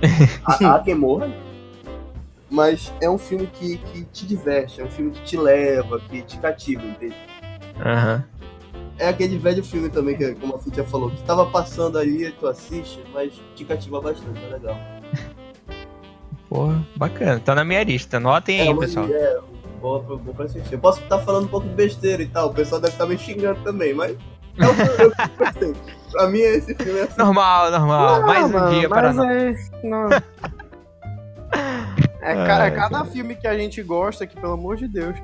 [0.44, 1.30] Há, há quem morra.
[2.50, 6.22] Mas é um filme que, que te diverte, é um filme que te leva, que
[6.22, 7.16] te cativa, entende?
[7.80, 8.24] Aham.
[8.98, 12.46] É aquele velho filme também, que, como a Cintia falou, que tava passando ali, tu
[12.46, 14.76] assiste, mas te cativa bastante, é legal.
[16.48, 17.40] Porra, bacana.
[17.40, 18.18] Tá na minha lista.
[18.18, 19.06] Anotem aí, é, pessoal.
[19.10, 19.38] É,
[19.80, 20.74] bom, pra- bom pra assistir.
[20.74, 23.18] Eu posso estar falando um pouco de besteira e tal, o pessoal deve estar me
[23.18, 25.74] xingando também, mas é filme eu gostei.
[26.12, 27.18] Pra mim, esse filme é assim.
[27.18, 28.20] Normal, normal.
[28.20, 29.70] Não, Mais um mano, dia para mas nós.
[29.72, 30.08] é, não.
[32.20, 35.14] É, ca- Ai, é cada filme que a gente gosta, que pelo amor de Deus.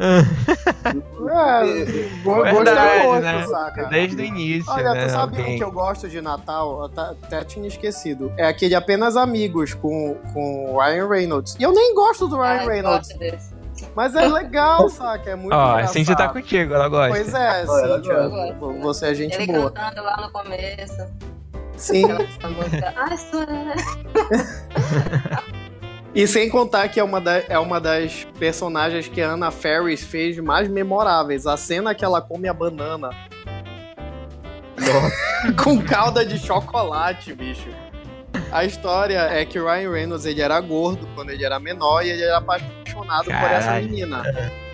[0.00, 1.84] É,
[2.24, 3.46] go- gosto é Verdade, gosto, né?
[3.46, 3.84] saca?
[3.88, 5.04] Desde o início, Olha, né?
[5.06, 6.78] tu sabe Alguém- o que eu gosto de Natal?
[6.96, 8.32] Eu até tinha esquecido.
[8.36, 11.56] É aquele Apenas Amigos com, com o Ryan Reynolds.
[11.58, 13.50] E eu nem gosto do Ah, Ryan eu Reynolds, gosto desse.
[13.94, 15.30] mas é legal, saca?
[15.30, 15.90] É muito Ó, engraçado.
[15.90, 17.10] assim você tá contigo, ela gosta.
[17.10, 17.64] Pois é,
[18.58, 19.70] vo- você é gente Ele boa.
[19.70, 21.06] cantando lá no começo.
[21.76, 22.04] Sim.
[22.10, 22.94] Aquela música.
[22.96, 23.46] Ai, sua...
[26.14, 30.02] E sem contar que é uma, da- é uma das personagens que a Anna Ferris
[30.02, 31.46] fez mais memoráveis.
[31.46, 33.10] A cena que ela come a banana
[35.62, 37.68] com calda de chocolate, bicho.
[38.50, 42.10] A história é que o Ryan Reynolds ele era gordo quando ele era menor e
[42.10, 43.88] ele era apaixonado por essa Caralho.
[43.88, 44.22] menina.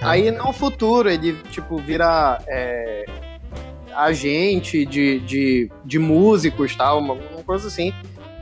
[0.01, 3.05] Aí no futuro ele tipo vira é,
[3.94, 7.92] agente de, de, de músicos tal, uma, uma coisa assim.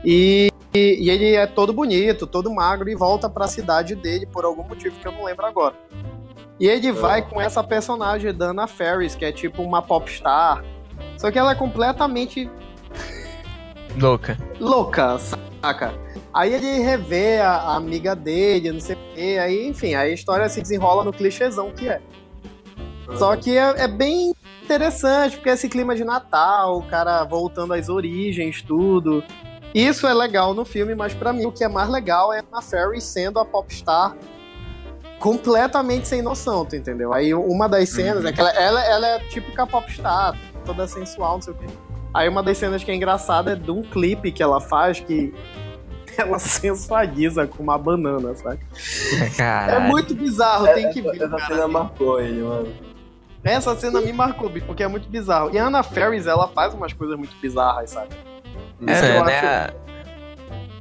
[0.05, 4.43] E, e, e ele é todo bonito, todo magro e volta pra cidade dele por
[4.43, 5.75] algum motivo que eu não lembro agora.
[6.59, 10.63] E ele vai com essa personagem da Anna Ferris, que é tipo uma popstar.
[11.17, 12.49] Só que ela é completamente
[13.97, 14.37] Louca.
[14.59, 15.93] louca, saca?
[16.33, 20.13] Aí ele revê a, a amiga dele, não sei o quê, aí, enfim, aí a
[20.13, 22.01] história se desenrola no clichêzão que é.
[23.17, 27.87] Só que é, é bem interessante, porque esse clima de Natal, o cara voltando às
[27.87, 29.23] origens, tudo.
[29.75, 32.61] Isso é legal no filme, mas pra mim o que é mais legal é a
[32.61, 34.15] Ferry sendo a popstar
[35.19, 37.13] completamente sem noção, tu entendeu?
[37.13, 38.29] Aí uma das cenas Uhum.
[38.29, 41.65] é que ela, ela, ela é típica popstar, toda sensual, não sei o quê.
[42.13, 45.33] Aí uma das cenas que é engraçada é de um clipe que ela faz que
[46.17, 48.59] ela sensualiza com uma banana, sabe?
[49.21, 49.89] É Caralho.
[49.89, 51.21] muito bizarro, tem que ver.
[51.21, 52.71] Essa cena marcou ele, mano.
[53.43, 55.49] Essa cena me marcou, porque é muito bizarro.
[55.53, 58.09] E a Anna Ferris, ela faz umas coisas muito bizarras, sabe?
[58.81, 59.37] Isso É, né?
[59.65, 59.73] acho-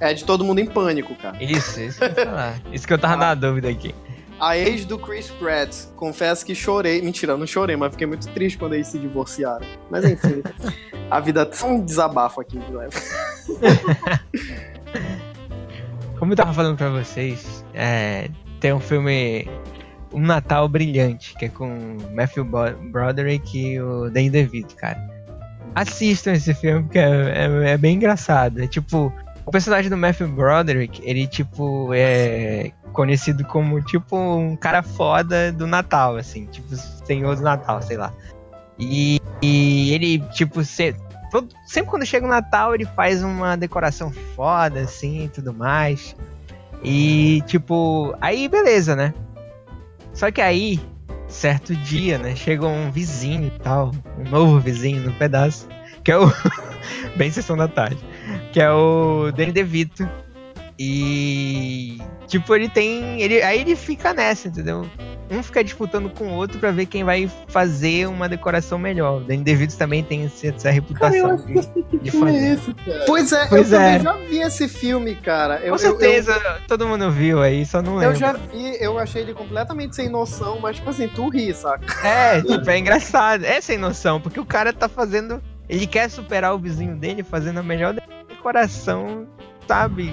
[0.01, 1.37] É de todo mundo em pânico, cara.
[1.43, 2.27] Isso, isso que eu.
[2.75, 3.95] Isso que eu tava na dúvida aqui.
[4.41, 7.01] A ex do Chris Pratt, confesso que chorei.
[7.01, 9.65] Mentira, não chorei, mas fiquei muito triste quando eles se divorciaram.
[9.89, 10.43] Mas enfim,
[11.11, 12.93] a vida é tão desabafo aqui, Guilherme.
[16.19, 18.29] Como eu tava falando pra vocês, é,
[18.61, 19.49] tem um filme
[20.13, 22.45] Um Natal Brilhante, que é com Matthew
[22.91, 24.99] Broderick e o Danny DeVito, cara.
[25.75, 28.63] Assistam esse filme, porque é, é- é bem engraçado.
[28.63, 29.13] É tipo,
[29.45, 35.67] o personagem do Matthew Broderick, ele, tipo, é conhecido como, tipo, um cara foda do
[35.67, 36.47] Natal, assim.
[36.47, 36.75] Tipo,
[37.07, 38.13] senhor do Natal, sei lá.
[38.79, 40.95] E, e ele, tipo, se-
[41.31, 46.15] todo- sempre quando chega o Natal, ele faz uma decoração foda, assim, e tudo mais.
[46.83, 49.13] E, tipo, aí beleza, né?
[50.13, 50.79] Só que aí,
[51.29, 55.69] certo dia, né, chega um vizinho e tal, um novo vizinho no pedaço,
[56.03, 56.31] que é o.
[57.17, 57.99] Bem sessão da tarde.
[58.53, 60.09] Que é o Danny DeVito.
[60.79, 61.99] E.
[62.27, 63.21] Tipo, ele tem.
[63.21, 64.89] Ele, aí ele fica nessa, entendeu?
[65.31, 69.19] Um fica disputando com o outro pra ver quem vai fazer uma decoração melhor.
[69.23, 72.53] O Danny DeVito também tem essa, essa reputação de, de fazer.
[72.55, 73.05] esse, cara?
[73.07, 73.99] Pois é, Pois eu é.
[73.99, 75.61] também já vi esse filme, cara.
[75.61, 78.17] Eu, Com eu- eu- certeza, todo mundo viu aí, só não Eu, lembro.
[78.17, 82.07] já vi, eu achei ele completamente sem noção, mas tipo assim, tu ri, saca?
[82.07, 83.45] É, tipo, é engraçado.
[83.45, 85.43] É sem noção, porque o cara tá fazendo.
[85.69, 87.95] Ele quer superar o vizinho dele fazendo a melhor
[88.29, 89.27] decoração,
[89.67, 90.13] sabe?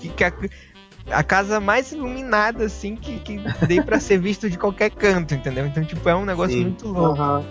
[0.00, 0.32] Que, que a,
[1.10, 5.66] a casa mais iluminada, assim, que, que dê pra ser visto de qualquer canto, entendeu?
[5.66, 6.62] Então, tipo, é um negócio Sim.
[6.64, 7.20] muito louco.
[7.20, 7.44] Aham.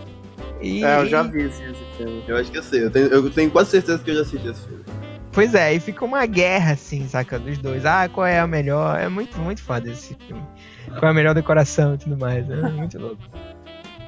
[0.62, 2.23] E, É, eu já vi esse, esse filme.
[2.27, 2.83] Eu acho que eu sei.
[2.83, 4.83] Eu tenho, eu tenho quase certeza que eu já assisti esse filme.
[5.31, 7.38] Pois é, e fica uma guerra, assim, saca?
[7.39, 7.85] Dos dois.
[7.85, 8.99] Ah, qual é a melhor?
[8.99, 10.43] É muito, muito foda esse filme.
[10.88, 12.49] Qual é a melhor decoração e tudo mais.
[12.49, 13.21] É muito louco.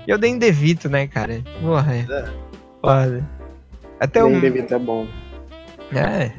[0.08, 1.42] E eu dei em DeVito, né, cara?
[1.62, 2.00] Porra, é.
[2.10, 2.26] É.
[2.82, 3.30] Foda.
[4.00, 4.42] Até Danny um.
[4.42, 5.08] DeVito é bom.
[5.94, 6.32] É.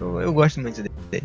[0.00, 1.24] Eu, eu gosto muito dele.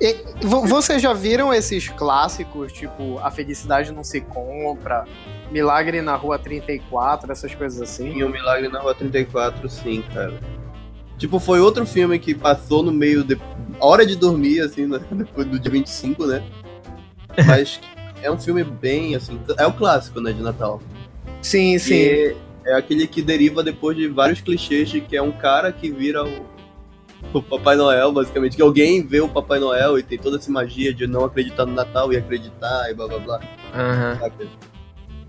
[0.00, 5.04] E, vo- vocês já viram esses clássicos, tipo A Felicidade Não Se Compra,
[5.50, 8.08] Milagre na Rua 34, essas coisas assim?
[8.18, 10.34] E o Milagre na Rua 34, sim, cara.
[11.16, 13.40] Tipo, foi outro filme que passou no meio de
[13.78, 14.98] hora de dormir, assim, né?
[15.12, 16.42] depois do dia 25, né?
[17.46, 17.80] Mas
[18.20, 20.80] é um filme bem, assim, é o clássico, né, de Natal.
[21.40, 21.94] Sim, sim.
[21.94, 25.90] E é aquele que deriva depois de vários clichês de que é um cara que
[25.90, 26.46] vira o,
[27.32, 28.56] o Papai Noel, basicamente.
[28.56, 31.74] Que alguém vê o Papai Noel e tem toda essa magia de não acreditar no
[31.74, 33.40] Natal e acreditar e blá blá blá.
[33.74, 34.18] Aham.
[34.18, 34.46] saca?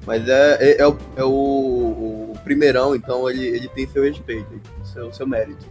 [0.05, 4.47] Mas é, é, é o, é o, o primeirão, então ele, ele tem seu respeito,
[4.83, 5.65] seu, seu mérito.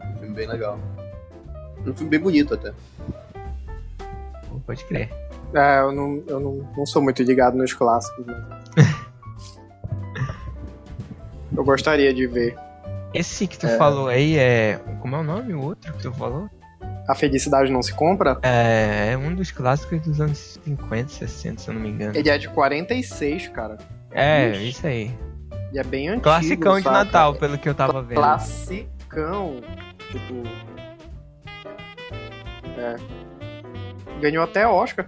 [0.00, 0.80] Um filme bem legal.
[1.86, 2.72] Um filme bem bonito até.
[4.66, 5.08] Pode crer.
[5.54, 8.60] É, eu, não, eu não, não sou muito ligado nos clássicos, né?
[11.56, 12.56] Eu gostaria de ver
[13.14, 13.76] Esse que tu É.
[13.78, 14.78] falou aí é.
[15.00, 15.54] Como é o nome?
[15.54, 16.48] O outro que tu falou?
[17.08, 18.38] A Felicidade Não Se Compra.
[18.42, 22.14] É, é um dos clássicos dos anos 50, 60, se eu não me engano.
[22.14, 23.78] Ele é de 46, cara.
[24.12, 25.10] É, isso aí.
[25.72, 26.24] E é bem antigo.
[26.24, 26.84] Classicão de?
[26.84, 28.16] Natal, pelo que eu tava vendo.
[28.18, 29.56] Classicão.
[30.10, 30.42] Tipo.
[32.78, 32.96] É.
[34.20, 35.06] Ganhou até Oscar.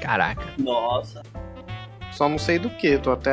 [0.00, 0.44] Caraca.
[0.58, 1.22] Nossa.
[2.16, 2.96] Só não sei do que.
[2.96, 3.30] Tô até.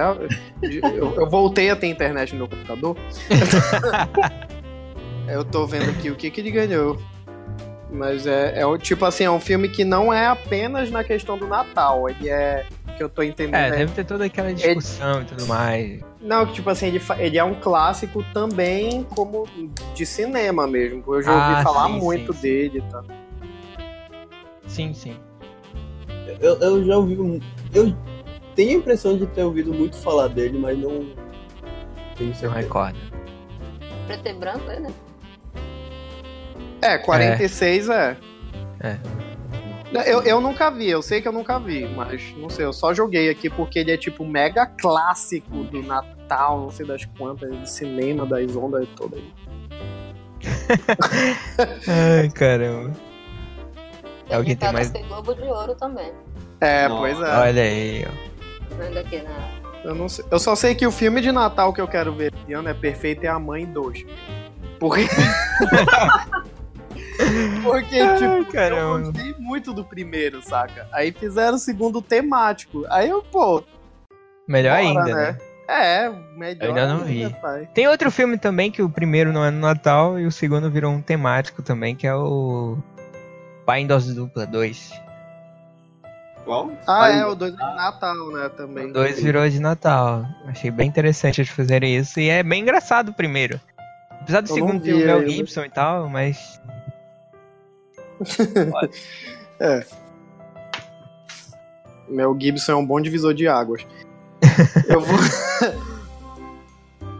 [0.61, 2.97] Eu, eu voltei a ter internet no meu computador.
[5.29, 7.01] eu tô vendo aqui o que, que ele ganhou.
[7.89, 11.37] Mas é, é o tipo assim, é um filme que não é apenas na questão
[11.37, 12.09] do Natal.
[12.09, 12.65] Ele é.
[12.97, 13.55] Que eu tô entendendo.
[13.55, 16.01] É, é- deve ter toda aquela discussão e tudo mais.
[16.21, 19.47] Não, que tipo assim, ele, fa- ele é um clássico também como
[19.95, 21.01] de cinema mesmo.
[21.07, 23.01] Eu já ouvi Ah, falar sim, muito sim, dele, tá?
[24.67, 25.15] Sim, sim.
[26.41, 27.17] Eu, eu já ouvi.
[27.17, 27.39] um-
[27.73, 27.95] Eu
[28.55, 30.89] tenho a impressão de ter ouvido muito falar dele, mas não.
[32.15, 32.53] Tenho Não certeza.
[32.53, 32.97] recordo.
[34.07, 34.93] Preto e branco, é, né?
[36.81, 38.17] É, 46 é.
[38.81, 38.97] É.
[40.09, 42.93] Eu, eu nunca vi, eu sei que eu nunca vi, mas não sei, eu só
[42.95, 47.65] joguei aqui porque ele é tipo mega clássico do Natal, não sei das quantas, do
[47.67, 49.33] cinema, das ondas todas aí.
[52.21, 52.91] Ai, caramba.
[54.31, 56.11] Alguém tem mais- ser Globo de Ouro também.
[56.59, 57.01] É, Nossa.
[57.01, 57.37] pois é.
[57.37, 58.32] Olha aí, ó.
[58.77, 60.25] Vendo aqui na Eu, não sei.
[60.31, 62.73] eu só sei que o filme de Natal que eu quero ver esse ano é
[62.73, 64.05] Perfeito é a Mãe 2.
[64.79, 65.07] Porque.
[67.63, 69.11] Porque, Ai, tipo, eu caramba.
[69.11, 70.87] gostei muito do primeiro, saca?
[70.91, 72.83] Aí fizeram o segundo temático.
[72.89, 73.63] Aí eu, pô,
[74.47, 75.13] Melhor Bora, ainda, né?
[75.13, 75.37] né?
[75.67, 76.63] é, melhor.
[76.63, 77.29] Eu ainda não vi.
[77.41, 77.69] pai.
[77.73, 80.91] Tem outro filme também que o primeiro não é no Natal e o segundo virou
[80.91, 82.77] um temático também, que é o
[83.65, 84.91] Pai em Dose Dupla 2.
[86.45, 86.71] Qual?
[86.87, 88.87] Ah, é, o 2 de Natal, né, também.
[88.87, 90.25] O 2 virou de Natal.
[90.45, 93.59] Achei bem interessante eles fazerem isso e é bem engraçado o primeiro.
[94.09, 95.29] Apesar do Eu segundo ter o Mel.
[95.29, 96.59] Gibson e tal, mas
[102.07, 103.85] Mel Gibson é um bom divisor de águas.
[104.87, 105.17] eu vou.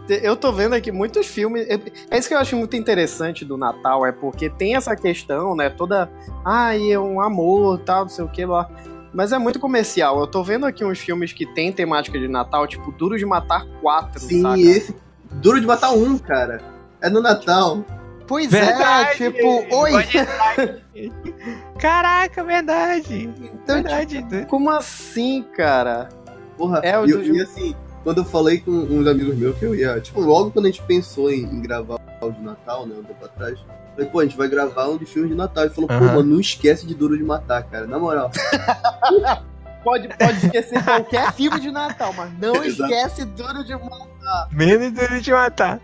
[0.06, 1.66] Eu tô vendo aqui muitos filmes.
[2.10, 5.70] É isso que eu acho muito interessante do Natal, é porque tem essa questão, né?
[5.70, 6.10] Toda.
[6.44, 8.68] Ai, é um amor, tal, não sei o que lá.
[9.14, 10.18] Mas é muito comercial.
[10.20, 13.64] Eu tô vendo aqui uns filmes que tem temática de Natal, tipo Duro de Matar
[13.80, 14.60] 4, Sim, saca?
[14.60, 14.94] esse.
[15.34, 16.60] Duro de matar um, cara.
[17.00, 17.84] É no Natal.
[18.26, 19.22] Pois Verdade!
[19.24, 19.92] é, tipo, oi!
[21.78, 23.30] Caraca, verdade!
[23.62, 24.24] Então, verdade.
[24.48, 26.08] Como assim, cara?
[26.56, 29.64] Porra, É, o e, do- e assim, quando eu falei com uns amigos meus que
[29.64, 32.94] eu ia, tipo, logo quando a gente pensou em, em gravar o de Natal, né,
[32.98, 33.58] um tempo atrás,
[33.94, 35.64] falei, pô, a gente vai gravar um de filme de Natal.
[35.64, 38.30] Ele falou, pô, mano, não esquece de Duro de Matar, cara, na moral.
[39.84, 42.90] Pode, pode esquecer qualquer filme de Natal, mas não Exato.
[42.90, 44.48] esquece Duro de Matar.
[44.50, 45.78] Menos duro de matar.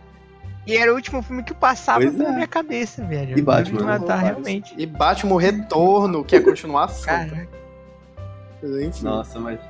[0.66, 2.32] E era o último filme que passava Pois pela é.
[2.32, 3.38] minha cabeça, velho.
[3.38, 3.98] E Batman, Duro de né?
[3.98, 4.30] matar, Vários.
[4.46, 4.74] realmente.
[4.78, 7.04] E Batman Retorno, que é continuação.
[7.04, 7.46] Cara,
[8.62, 9.04] Enfim.
[9.04, 9.60] Nossa, mas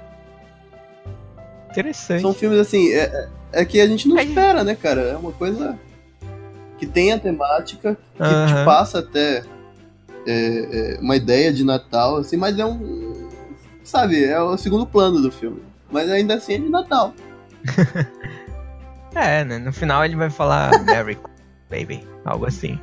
[1.70, 2.22] interessante.
[2.22, 5.00] são filmes assim, é, é- é que a gente não espera, né, cara?
[5.00, 5.76] É uma coisa
[6.80, 8.64] que tem a temática, que te Aham.
[8.64, 9.44] passa até
[10.26, 13.28] é, é, uma ideia de Natal, assim, mas é um.
[13.84, 15.62] Sabe, é o segundo plano do filme.
[15.92, 17.14] Mas ainda assim é de Natal.
[19.12, 19.58] É, né?
[19.58, 21.18] No final ele vai falar Merry
[21.68, 22.06] Baby.
[22.24, 22.78] Algo assim.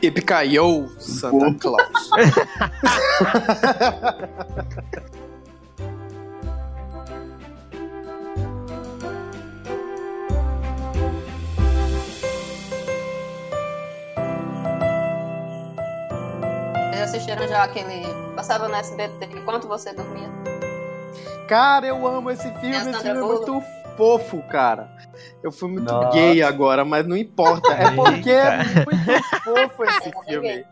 [0.00, 1.54] Epicaiou Santa.
[1.60, 2.10] Claus.
[17.04, 18.04] assistiram já aquele.
[18.34, 20.28] Passava no SBT enquanto você dormia?
[21.48, 22.70] Cara, eu amo esse filme.
[22.76, 23.62] Esse filme é muito
[23.96, 24.88] fofo, cara.
[25.42, 26.10] Eu fui muito Nossa.
[26.16, 27.72] gay agora, mas não importa.
[27.78, 30.64] É porque é muito fofo esse É, filme.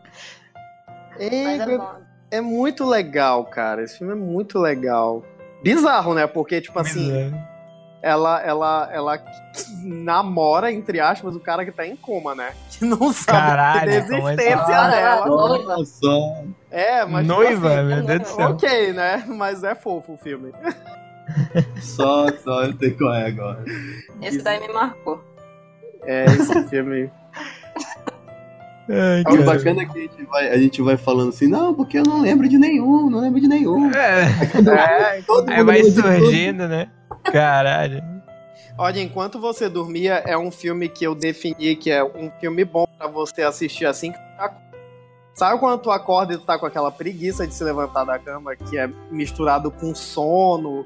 [1.19, 3.83] Mas É, é é muito legal, cara.
[3.83, 5.23] Esse filme é muito legal.
[5.63, 6.25] Bizarro, né?
[6.25, 7.31] Porque, tipo assim,
[8.03, 9.23] ela, ela, ela
[9.81, 12.51] namora, entre aspas, o cara que tá em coma, né?
[12.69, 15.25] Que não sabe Caralho, da é existência Ah, dela.
[15.25, 15.77] Noiva.
[15.77, 16.45] Nossa.
[16.69, 18.49] É, mas tipo Noiva, assim, meu Deus do céu.
[18.49, 19.23] Ok, né?
[19.27, 20.51] Mas é fofo o filme.
[21.79, 23.63] Só, só eu sei qual é agora.
[24.21, 25.23] Esse daí me marcou.
[26.03, 27.09] É, esse filme.
[28.89, 31.97] Ai, O bacana é que a gente, vai, a gente vai falando assim, não, porque
[31.97, 33.89] eu não lembro de nenhum, não lembro de nenhum.
[33.91, 36.89] É, É, mundo vai surgindo, né?
[37.31, 38.03] Caralho.
[38.77, 42.85] Olha, Enquanto Você Dormia é um filme que eu defini que é um filme bom
[42.97, 44.53] pra você assistir assim que tá-
[45.35, 48.55] Sabe quando tu acorda e tu tá com aquela preguiça de se levantar da cama,
[48.55, 50.83] que é misturado com sono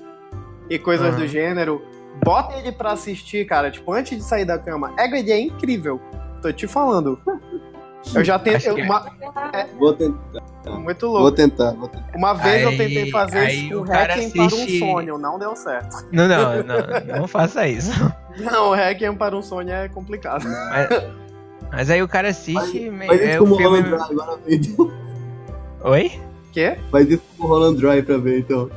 [0.69, 1.17] e coisas Aham.
[1.17, 1.81] do gênero?
[2.23, 4.93] Bota ele pra assistir, cara, tipo, antes de sair da cama.
[4.97, 5.99] É, ele é incrível.
[6.41, 7.19] Tô te falando.
[8.15, 8.73] Eu já tentei.
[8.73, 8.83] que é.
[8.85, 9.05] Uma,
[9.77, 10.41] Vou tentar,
[10.79, 11.35] muito vou louco.
[11.35, 12.11] tentar, vou tentar.
[12.15, 15.37] Uma vez eu Aí- tentei fazer aí o cara Hacking para um assiste- sonho, não
[15.39, 16.05] deu certo.
[16.11, 17.91] Não, não, não, não faça isso.
[18.39, 20.45] Não, o Hacking para um sonho é complicado.
[20.47, 20.89] Mas,
[21.71, 22.91] mas aí o cara assiste.
[23.07, 23.97] Faz é isso o como o Roland filme...
[23.97, 24.91] Dry agora ver, então.
[25.83, 26.11] Oi?
[26.53, 26.77] Quê?
[26.91, 28.69] Faz isso como o Roland Dry pra ver, então.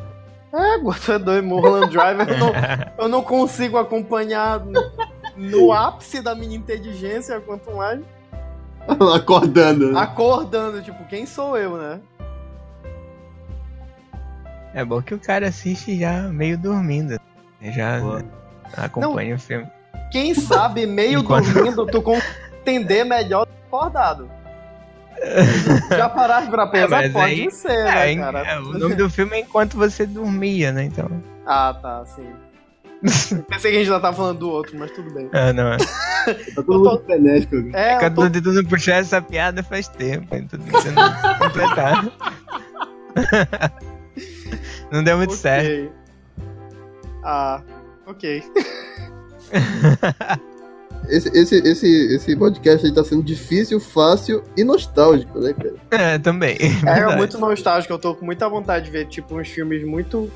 [0.53, 2.53] É, você é doido, Mulholland Drive, eu não,
[2.99, 4.91] eu não consigo acompanhar no-
[5.37, 8.01] no ápice da minha inteligência, quanto mais
[9.15, 9.93] Acordando.
[9.93, 10.01] né?
[10.01, 12.01] acordando, tipo, quem sou eu, né?
[14.75, 17.19] É bom que o cara assiste já meio dormindo.
[17.61, 18.25] Já Boa.
[18.77, 19.67] acompanha o filme.
[20.13, 22.03] Quem sabe, meio Enquanto- dormindo, tu
[22.61, 24.31] entender melhor do que acordado.
[25.91, 26.89] Já paraste pra pensar?
[26.89, 28.39] mas Pode aí- ser, É, né, cara?
[28.47, 30.85] é, o nome do filme é Enquanto Você Dormia, né?
[30.85, 31.11] Então.
[31.45, 32.27] Ah, tá, sim.
[33.03, 35.29] Pensei que a gente já tava falando do outro, mas tudo bem.
[35.33, 35.77] Ah, não.
[36.55, 37.57] Tá todo mundo frenético.
[37.73, 38.17] É, eu tô...
[38.17, 40.35] Quando eu tô tentando puxar essa piada faz tempo.
[40.35, 40.47] hein?
[40.47, 42.05] Tô tentando completar.
[44.93, 45.67] Não deu muito certo.
[45.67, 45.93] ok.
[47.25, 47.63] Ah,
[48.07, 48.43] ok.
[51.09, 55.75] Esse, esse, esse, esse podcast aí tá sendo difícil, fácil e nostálgico, né, cara?
[55.91, 56.57] É, também.
[56.61, 57.17] É Verdade.
[57.17, 60.31] muito nostálgico, eu tô com muita vontade de ver, tipo, uns filmes muito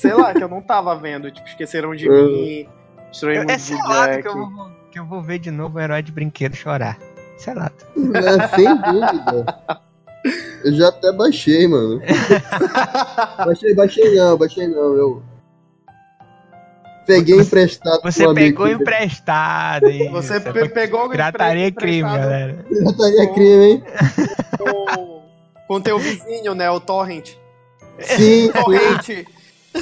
[0.00, 1.30] sei lá, que eu não tava vendo.
[1.30, 2.68] Tipo, esqueceram de mim.
[3.12, 4.22] Estranho É Mundo de selado Jack.
[4.22, 6.98] que eu, vou, que eu vou ver de novo o herói de brinquedo chorar.
[7.36, 7.74] Selado.
[8.14, 9.44] É, sem dúvida.
[10.64, 12.00] Eu já até baixei, mano.
[13.38, 14.94] baixei, baixei não, baixei não.
[14.94, 15.22] Eu
[17.06, 18.82] peguei emprestado Você com um pegou amigo.
[18.82, 19.88] emprestado.
[19.88, 20.10] Isso.
[20.12, 22.64] Você pe- pegou o Pirataria é crime, emprestado galera.
[22.68, 23.84] Pirataria crime, hein?
[24.58, 25.22] Com,
[25.66, 26.70] com teu vizinho, né?
[26.70, 27.30] O Torrent.
[28.00, 29.26] Sim, Torrent.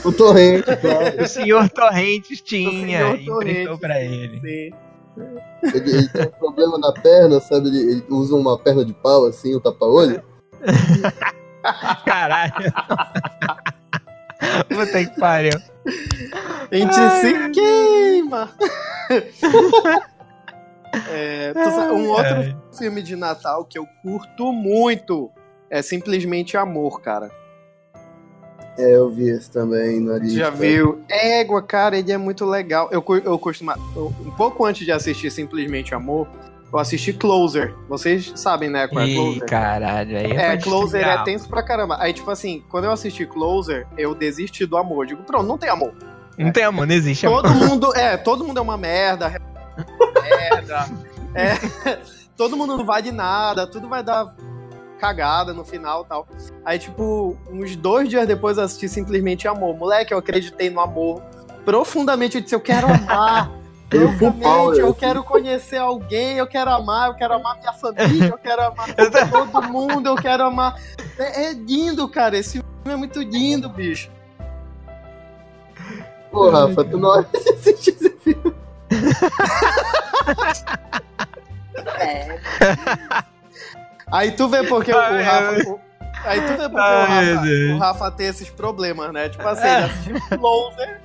[0.05, 1.23] O torrente, claro.
[1.23, 3.79] O senhor Torrentes tinha senhor e Torrentes.
[3.79, 4.41] pra ele.
[4.41, 4.77] Sim.
[5.75, 7.69] Ele, ele tem um problema na perna, sabe?
[7.69, 10.23] Ele, ele usa uma perna de pau assim, o tapa-olho.
[12.05, 12.73] Caralho.
[14.69, 15.59] Puta que pariu.
[16.71, 18.51] A gente se queima.
[21.11, 22.57] É, tu sabe, um outro Ai.
[22.77, 25.31] filme de Natal que eu curto muito
[25.71, 27.31] é simplesmente Amor, cara.
[28.79, 30.39] É, eu vi esse também na lista.
[30.39, 31.01] Já viu?
[31.09, 32.89] Égua, cara, ele é muito legal.
[32.93, 33.73] Eu, eu costumo.
[33.97, 36.29] eu- um pouco antes de assistir Simplesmente Amor,
[36.73, 37.75] eu assisti Closer.
[37.89, 39.47] Vocês sabem, né, qual é Ih, Closer?
[39.49, 40.17] caralho.
[40.17, 41.97] Aí É, pra Closer é tenso pra caramba.
[41.99, 45.07] Aí, tipo assim, quando eu assisti Closer, eu desisti do amor.
[45.07, 45.93] Digo, pronto, não tem amor.
[46.39, 47.43] Não tem amor, não existe amor.
[47.43, 49.29] Todo mundo, é, todo mundo é uma merda.
[50.23, 50.87] merda.
[51.35, 51.53] É,
[52.37, 54.35] todo mundo não vale nada, tudo vai dar
[54.99, 56.29] cagada no final e tal.
[56.65, 59.77] Aí, tipo, uns dois dias depois eu assisti simplesmente Amor.
[59.77, 61.23] Moleque, eu acreditei no amor
[61.65, 62.37] profundamente.
[62.37, 63.51] Eu disse, eu quero amar.
[63.89, 68.61] Profundamente, eu quero conhecer alguém, eu quero amar, eu quero amar minha família, eu quero
[68.67, 68.87] amar
[69.33, 70.79] todo mundo, eu quero amar.
[71.19, 72.37] É, é lindo, cara.
[72.37, 74.11] Esse filme é muito lindo, bicho.
[76.31, 78.55] Pô, Rafa, tu não assistir esse filme.
[81.99, 82.39] É,
[84.13, 85.69] Aí tu vê porque o Rafa.
[85.71, 85.81] o-
[86.25, 89.29] Aí tu vê porque Ai, o, Rafa, o Rafa tem esses problemas, né?
[89.29, 91.01] Tipo assim, ele assistiu Closer,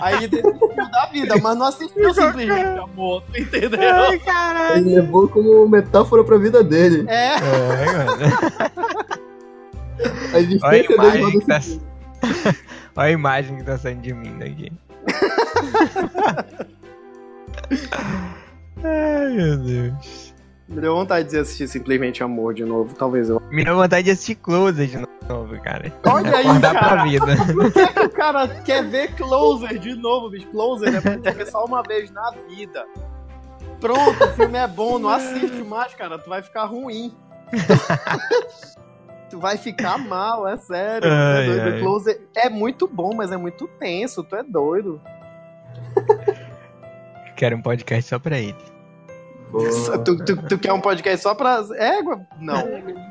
[0.00, 3.80] aí ele desistiu da vida, mas não assistiu simplesmente amor, tu entendeu?
[3.94, 4.76] Ai, caralho.
[4.78, 7.04] Ele levou como metáfora pra vida dele.
[7.08, 7.38] É, É,
[7.92, 8.12] mano.
[10.02, 11.60] A Olha a existência dele imagem que tá...
[12.96, 14.72] Olha a imagem que tá saindo de mim daqui.
[18.82, 20.31] Ai, meu Deus.
[20.72, 23.40] Me deu vontade de assistir simplesmente amor de novo, talvez eu.
[23.50, 24.98] Me deu vontade de assistir Closer de
[25.28, 25.92] novo, cara.
[26.06, 27.04] Olha aí, Acordar pra cara.
[27.04, 27.26] vida.
[27.52, 30.48] Por que, que o cara quer ver Closer de novo, bicho?
[30.48, 32.84] Closer é pra gente ver só uma vez na vida.
[33.80, 36.18] Pronto, o filme é bom, não assiste mais, cara.
[36.18, 37.14] Tu vai ficar ruim.
[39.28, 41.02] tu vai ficar mal, é sério.
[41.08, 41.74] tu Ai, é, doido.
[41.74, 41.80] ai.
[41.80, 44.22] Closer é muito bom, mas é muito tenso.
[44.22, 45.00] Tu é doido.
[47.36, 48.71] Quero um podcast só pra ele.
[49.52, 51.64] Pô, Tu, tu- tu quer um podcast só pra.
[51.76, 52.20] Égua?
[52.40, 52.64] Não.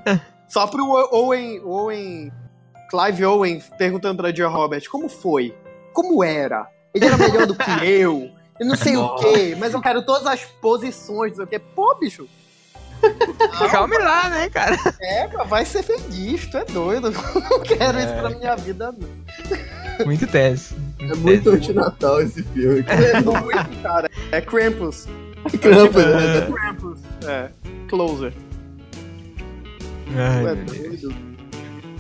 [0.50, 0.84] Só pro
[1.14, 1.62] Owen.
[1.64, 2.30] Owen.
[2.90, 5.56] Clive Owen perguntando pra Joe Robert como foi?
[5.94, 6.68] Como era?
[6.94, 8.30] Ele era melhor do que eu?
[8.60, 11.58] Eu não sei o quê, mas eu quero todas as posições, não sei o quê.
[11.74, 12.28] Pô, bicho,
[13.72, 14.78] Calme lá, né, cara?
[15.02, 17.12] égua, vai ser feliz, tu é doido.
[17.12, 20.06] Não quero isso pra minha vida, não.
[20.06, 20.76] Muito tese.
[21.00, 22.84] é muito anti-natal esse filme.
[22.84, 23.02] cara.
[23.06, 24.10] É muito, cara.
[24.32, 25.08] É Krampus.
[25.62, 26.48] Krampus, né?
[26.54, 27.00] Krampus.
[27.28, 27.50] É.
[27.90, 28.34] Closer.
[30.16, 31.02] Ai, Tu é meu Deus.
[31.02, 31.16] doido.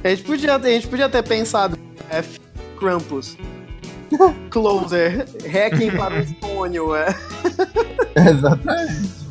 [0.03, 1.77] A gente podia, a gente podia ter pensado
[2.09, 2.39] F.
[2.79, 3.37] Krampus.
[4.49, 5.25] Closer.
[5.45, 6.25] Hacking para o
[6.55, 6.95] sonho.
[6.95, 7.07] É.
[8.15, 9.21] Exatamente.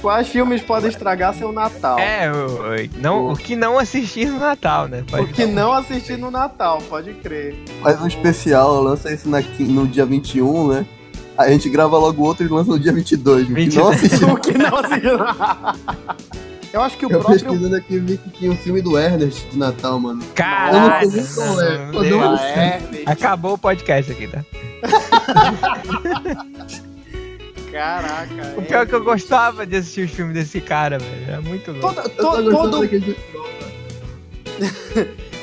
[0.00, 1.98] Quais filmes podem estragar seu Natal?
[1.98, 2.34] É, o,
[2.74, 5.00] o- não, o que não assistir no Natal, né?
[5.00, 7.56] O Pode que não assistir no Natal, pode crer.
[7.82, 10.86] Faz um especial, lança esse na, no dia 21, né?
[11.36, 13.44] A gente grava logo outro e lança no dia 22.
[13.44, 13.74] O que 22.
[13.84, 14.28] não assistiu.
[14.34, 15.08] O que não assistir
[16.72, 17.40] Eu acho que o Eu próprio.
[17.44, 20.22] pesquisando aqui vi que tinha um filme do Ernest de Natal, mano.
[20.34, 21.08] Caralho!
[21.08, 21.78] Eu não sei nem qual é.
[21.78, 22.18] não Eu deu.
[22.20, 24.44] não- é, Acabou o podcast aqui, tá?
[27.72, 28.54] Caraca.
[28.56, 31.30] O pior é que eu gostava de assistir os filmes desse cara, velho.
[31.32, 31.94] É muito louco.
[32.16, 33.16] Todo, Eu to- todo, daquele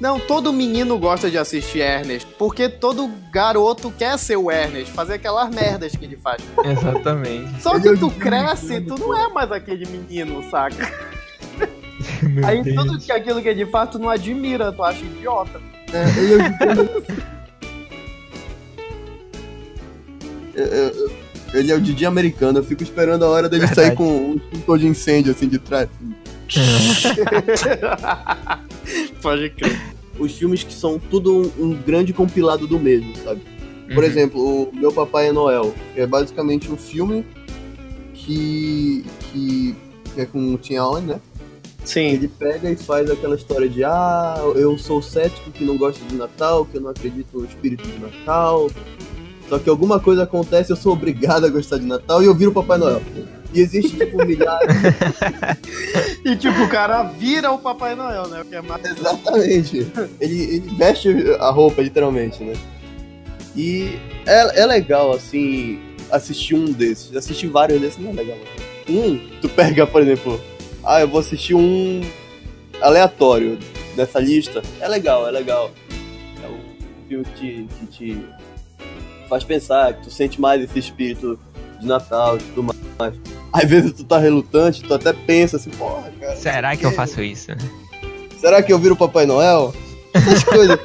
[0.00, 5.14] não, todo menino gosta de assistir Ernest, porque todo garoto quer ser o Ernest, fazer
[5.14, 6.42] aquelas merdas que ele faz.
[6.64, 7.60] Exatamente.
[7.62, 10.92] Só que é tu de- cresce, tu não é mais aquele menino, saca?
[12.22, 12.76] Meu Aí Deus.
[12.76, 15.60] tudo que aquilo que ele faz, tu não admira, tu acha idiota.
[15.92, 16.40] É, ele é o
[20.54, 21.10] Eu- eu- eu-
[21.54, 23.88] Ele é o Didi americano, eu fico esperando a hora dele Verdade.
[23.88, 25.88] sair com um extintor de incêndio assim de trás.
[29.22, 29.78] Pode crer.
[30.18, 33.40] Os filmes que são tudo um, um grande compilado do mesmo, sabe?
[33.94, 34.10] Por Uhum.
[34.10, 37.24] exemplo, o Meu Papai é Noel, que é basicamente um filme
[38.14, 39.74] que, que,
[40.14, 41.20] que é com o Tim Allen, né?
[41.84, 42.08] Sim.
[42.08, 46.14] Ele pega e faz aquela história de ah, eu sou cético que não gosta de
[46.16, 48.70] Natal, que eu não acredito no espírito de Natal.
[49.48, 52.50] Só que alguma coisa acontece, eu sou obrigado a gostar de Natal e eu viro
[52.50, 53.00] o Papai Noel.
[53.52, 54.68] E existe, tipo, milhares.
[56.24, 58.42] E tipo, o cara vira o Papai Noel, né?
[58.42, 58.84] O que é mais...
[58.84, 59.86] Exatamente.
[60.20, 62.54] Ele, ele veste a roupa, literalmente, né?
[63.56, 65.80] E é, é legal, assim,
[66.10, 67.16] assistir um desses.
[67.16, 68.36] Assistir vários desses não é legal.
[68.88, 70.40] Um, tu pega, por exemplo,
[70.84, 72.02] ah, eu vou assistir um
[72.80, 73.58] aleatório
[73.96, 74.62] dessa lista.
[74.80, 75.70] É legal, é legal.
[76.42, 78.24] É um filme que te, que te
[79.28, 81.38] faz pensar, que tu sente mais esse espírito
[81.80, 83.14] de Natal e tudo mais.
[83.52, 86.36] Às vezes tu tá relutante, tu até pensa assim, porra, cara.
[86.36, 87.52] Será que eu faço isso?
[88.38, 89.74] Será que eu viro o Papai Noel?
[90.14, 90.78] Essas coisas.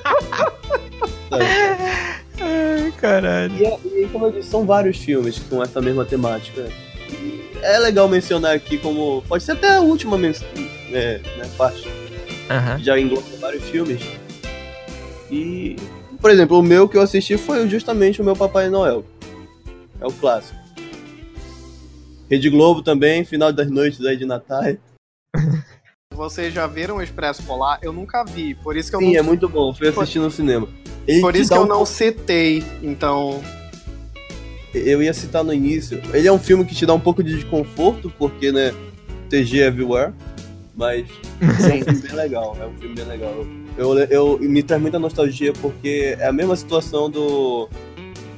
[2.39, 3.53] Ai, caralho.
[3.57, 6.67] E, é- e como eu disse, são vários filmes com essa mesma temática.
[7.11, 9.23] E é legal mencionar aqui como.
[9.27, 10.33] Pode ser até a última men
[10.91, 11.87] é, né, parte.
[12.79, 14.01] Já engloba vários filmes.
[15.31, 15.75] E.
[16.19, 19.03] Por exemplo, o meu que eu assisti foi justamente o meu Papai Noel.
[19.99, 20.57] É o clássico.
[22.33, 24.63] Rede Globo também, final das noites aí de Natal.
[26.11, 27.77] Vocês já viram o Expresso Polar?
[27.83, 29.19] Eu nunca vi, por isso que eu Sim, não...
[29.19, 29.71] é muito bom.
[29.71, 30.67] Fui assistir no cinema.
[31.07, 33.39] Ele Por isso que eu um não citei, então...
[34.73, 36.01] Eu ia citar no início.
[36.11, 38.73] Ele é um filme que te dá um pouco de desconforto, porque, né,
[39.29, 40.11] TG Everywhere.
[40.75, 41.07] Mas
[41.39, 42.57] é um filme bem legal.
[42.59, 43.45] É um filme bem legal.
[43.77, 47.69] Eu, eu, me traz muita nostalgia porque é a mesma situação do,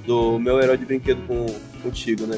[0.05, 1.45] do meu herói de brinquedo com,
[1.81, 2.37] contigo, né?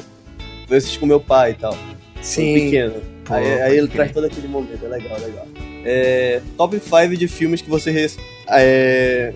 [0.68, 1.72] Eu assisti com meu pai e tal.
[1.72, 2.94] Quando pequeno.
[3.24, 4.84] Pô, aí, aí ele traz todo aquele momento.
[4.84, 5.46] É legal, legal.
[5.84, 8.10] É, top 5 de filmes que você.
[8.48, 9.32] É,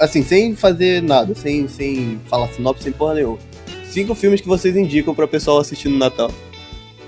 [0.00, 3.38] assim, sem fazer nada, sem, sem falar sinopse, sem porra nenhuma.
[3.90, 6.30] Cinco filmes que vocês indicam pra pessoal assistir no Natal.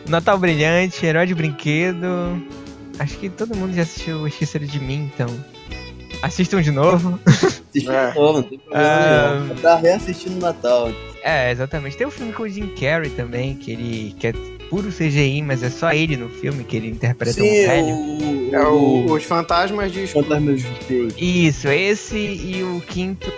[0.09, 2.07] Natal Brilhante, Herói de Brinquedo.
[2.99, 5.29] Acho que todo mundo já assistiu Esqueceram de Mim, então.
[6.23, 7.19] Assistam de novo.
[7.27, 7.79] É.
[7.79, 9.53] de novo, não tem problema nenhum.
[9.53, 10.93] É pra reassistir no Natal.
[11.23, 11.97] É, exatamente.
[11.97, 14.33] Tem um filme com o Jim Carrey também, que ele que é
[14.69, 17.95] puro CGI, mas é só ele no filme, que ele interpreta um velho.
[17.95, 20.29] o, É o, Os Fantasmas de Scrooge.
[20.29, 21.47] Fantasmas de Scrooge.
[21.47, 23.33] Isso, esse e o quinto.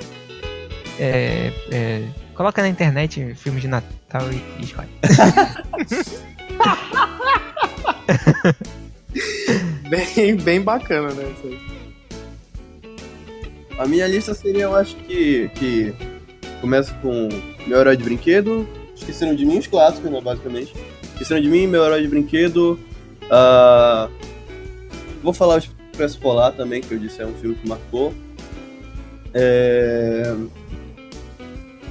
[0.98, 2.02] É, é,
[2.34, 4.88] coloca na internet filme de Natal e, e escolhe.
[9.88, 11.32] Bem, bem bacana, né?
[13.78, 15.94] A minha lista seria, eu acho que, que
[16.60, 17.28] começa com
[17.66, 20.74] meu herói de brinquedo, esqueceram de mim os clássicos, né, basicamente.
[21.02, 22.78] Esqueceram de mim, meu herói de brinquedo.
[23.30, 24.08] ah,
[25.22, 28.14] vou falar o Expresso Polar também, que eu disse é um filme que marcou.
[29.34, 30.34] É,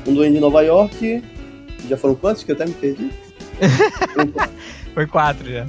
[0.07, 1.23] um Duende de Nova York.
[1.89, 3.11] Já foram quantos que eu até me perdi?
[4.93, 5.67] Foi quatro já.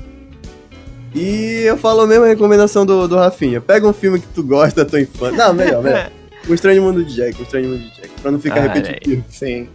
[1.14, 3.60] E eu falo a mesma recomendação do, do Rafinha.
[3.60, 5.36] Pega um filme que tu gosta da tua infância.
[5.36, 6.10] Não, melhor, melhor.
[6.48, 8.08] O Estranho Mundo de Jack, o Estranho Mundo de Jack.
[8.20, 9.24] Pra não ficar Ah, repetitivo.
[9.28, 9.68] Sim.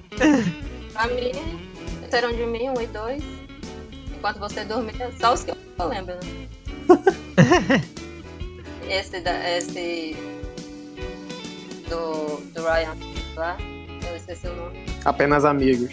[0.93, 1.31] Pra mim,
[2.09, 3.23] serão de mim, um e dois.
[4.17, 6.19] Enquanto você dormia, só os que eu lembro, né?
[8.89, 10.15] esse, da, esse
[11.89, 12.95] do, do Ryan
[13.35, 13.57] lá,
[14.09, 15.91] eu esqueci o nome, Apenas amigos.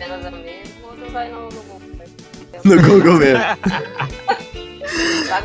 [0.00, 1.80] apenas amigos, o outro vai no, no Google.
[2.64, 3.44] No Google mesmo.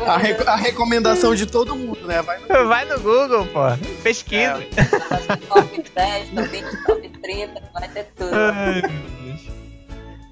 [0.06, 2.22] A, rec- a recomendação de todo mundo, né?
[2.22, 2.68] Vai no...
[2.68, 3.60] Vai no Google, pô.
[4.02, 4.62] Pesquisa.
[5.10, 8.30] das top 10, top 20, top 30, vai ter tudo.
[8.34, 9.40] Ai, meu Deus.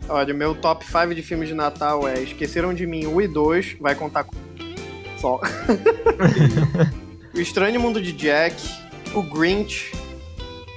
[0.08, 3.28] Olha, o meu top 5 de filmes de Natal é Esqueceram de Mim 1 e
[3.28, 4.34] 2, vai contar com.
[5.18, 5.38] Só.
[7.34, 8.56] o Estranho Mundo de Jack,
[9.14, 9.92] O Grinch,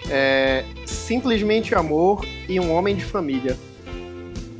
[0.09, 3.57] é, Simplesmente Amor e Um Homem de Família.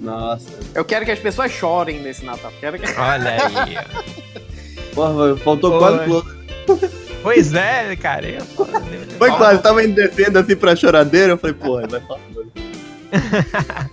[0.03, 0.49] Nossa.
[0.75, 2.51] Eu quero que as pessoas chorem nesse Natal.
[2.59, 2.85] Quero que...
[2.99, 3.77] Olha aí.
[4.93, 6.43] Porra, faltou quase close.
[7.23, 8.27] Pois é, cara.
[8.29, 8.45] Eu...
[9.17, 11.33] Foi quase, tava indo descendo assim pra choradeira.
[11.33, 12.19] Eu falei, porra, vai falar.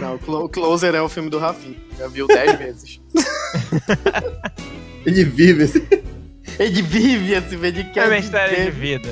[0.00, 1.76] Não, Clo- Closer é o filme do Rafinha.
[1.98, 3.00] Já viu 10 vezes.
[5.04, 5.84] Ele vive esse.
[6.58, 9.08] Ele vive esse vídeo que É minha história de vida.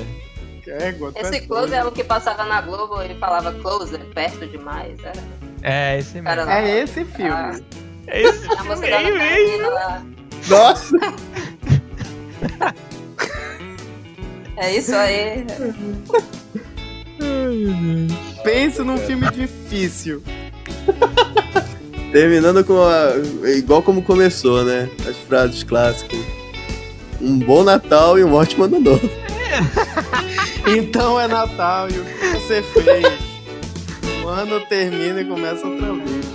[0.65, 4.97] É Esse close é o que passava na Globo, ele falava close, perto demais.
[5.03, 5.21] Era,
[5.63, 6.27] É, esse mesmo.
[6.27, 7.31] era É esse filme.
[7.31, 7.55] Ah,
[8.07, 8.77] É esse a meio.
[8.77, 10.03] Natalina lá.
[10.49, 10.97] Nossa!
[14.57, 15.45] É isso aí.
[18.43, 20.21] Pense num filme difícil.
[22.11, 23.13] Terminando com a.
[23.57, 24.89] Igual como começou, né?
[25.07, 26.19] As frases clássicas.
[27.21, 29.09] Um bom Natal e um ótimo ano novo.
[30.67, 33.32] Então é Natal e o que você fez?
[34.23, 36.25] O ano termina e começa outra vez.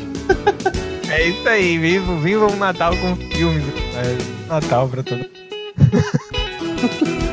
[1.11, 1.79] É isso aí.
[1.79, 3.65] Viva, viva um Natal com filmes.
[3.97, 5.25] É Natal pra todo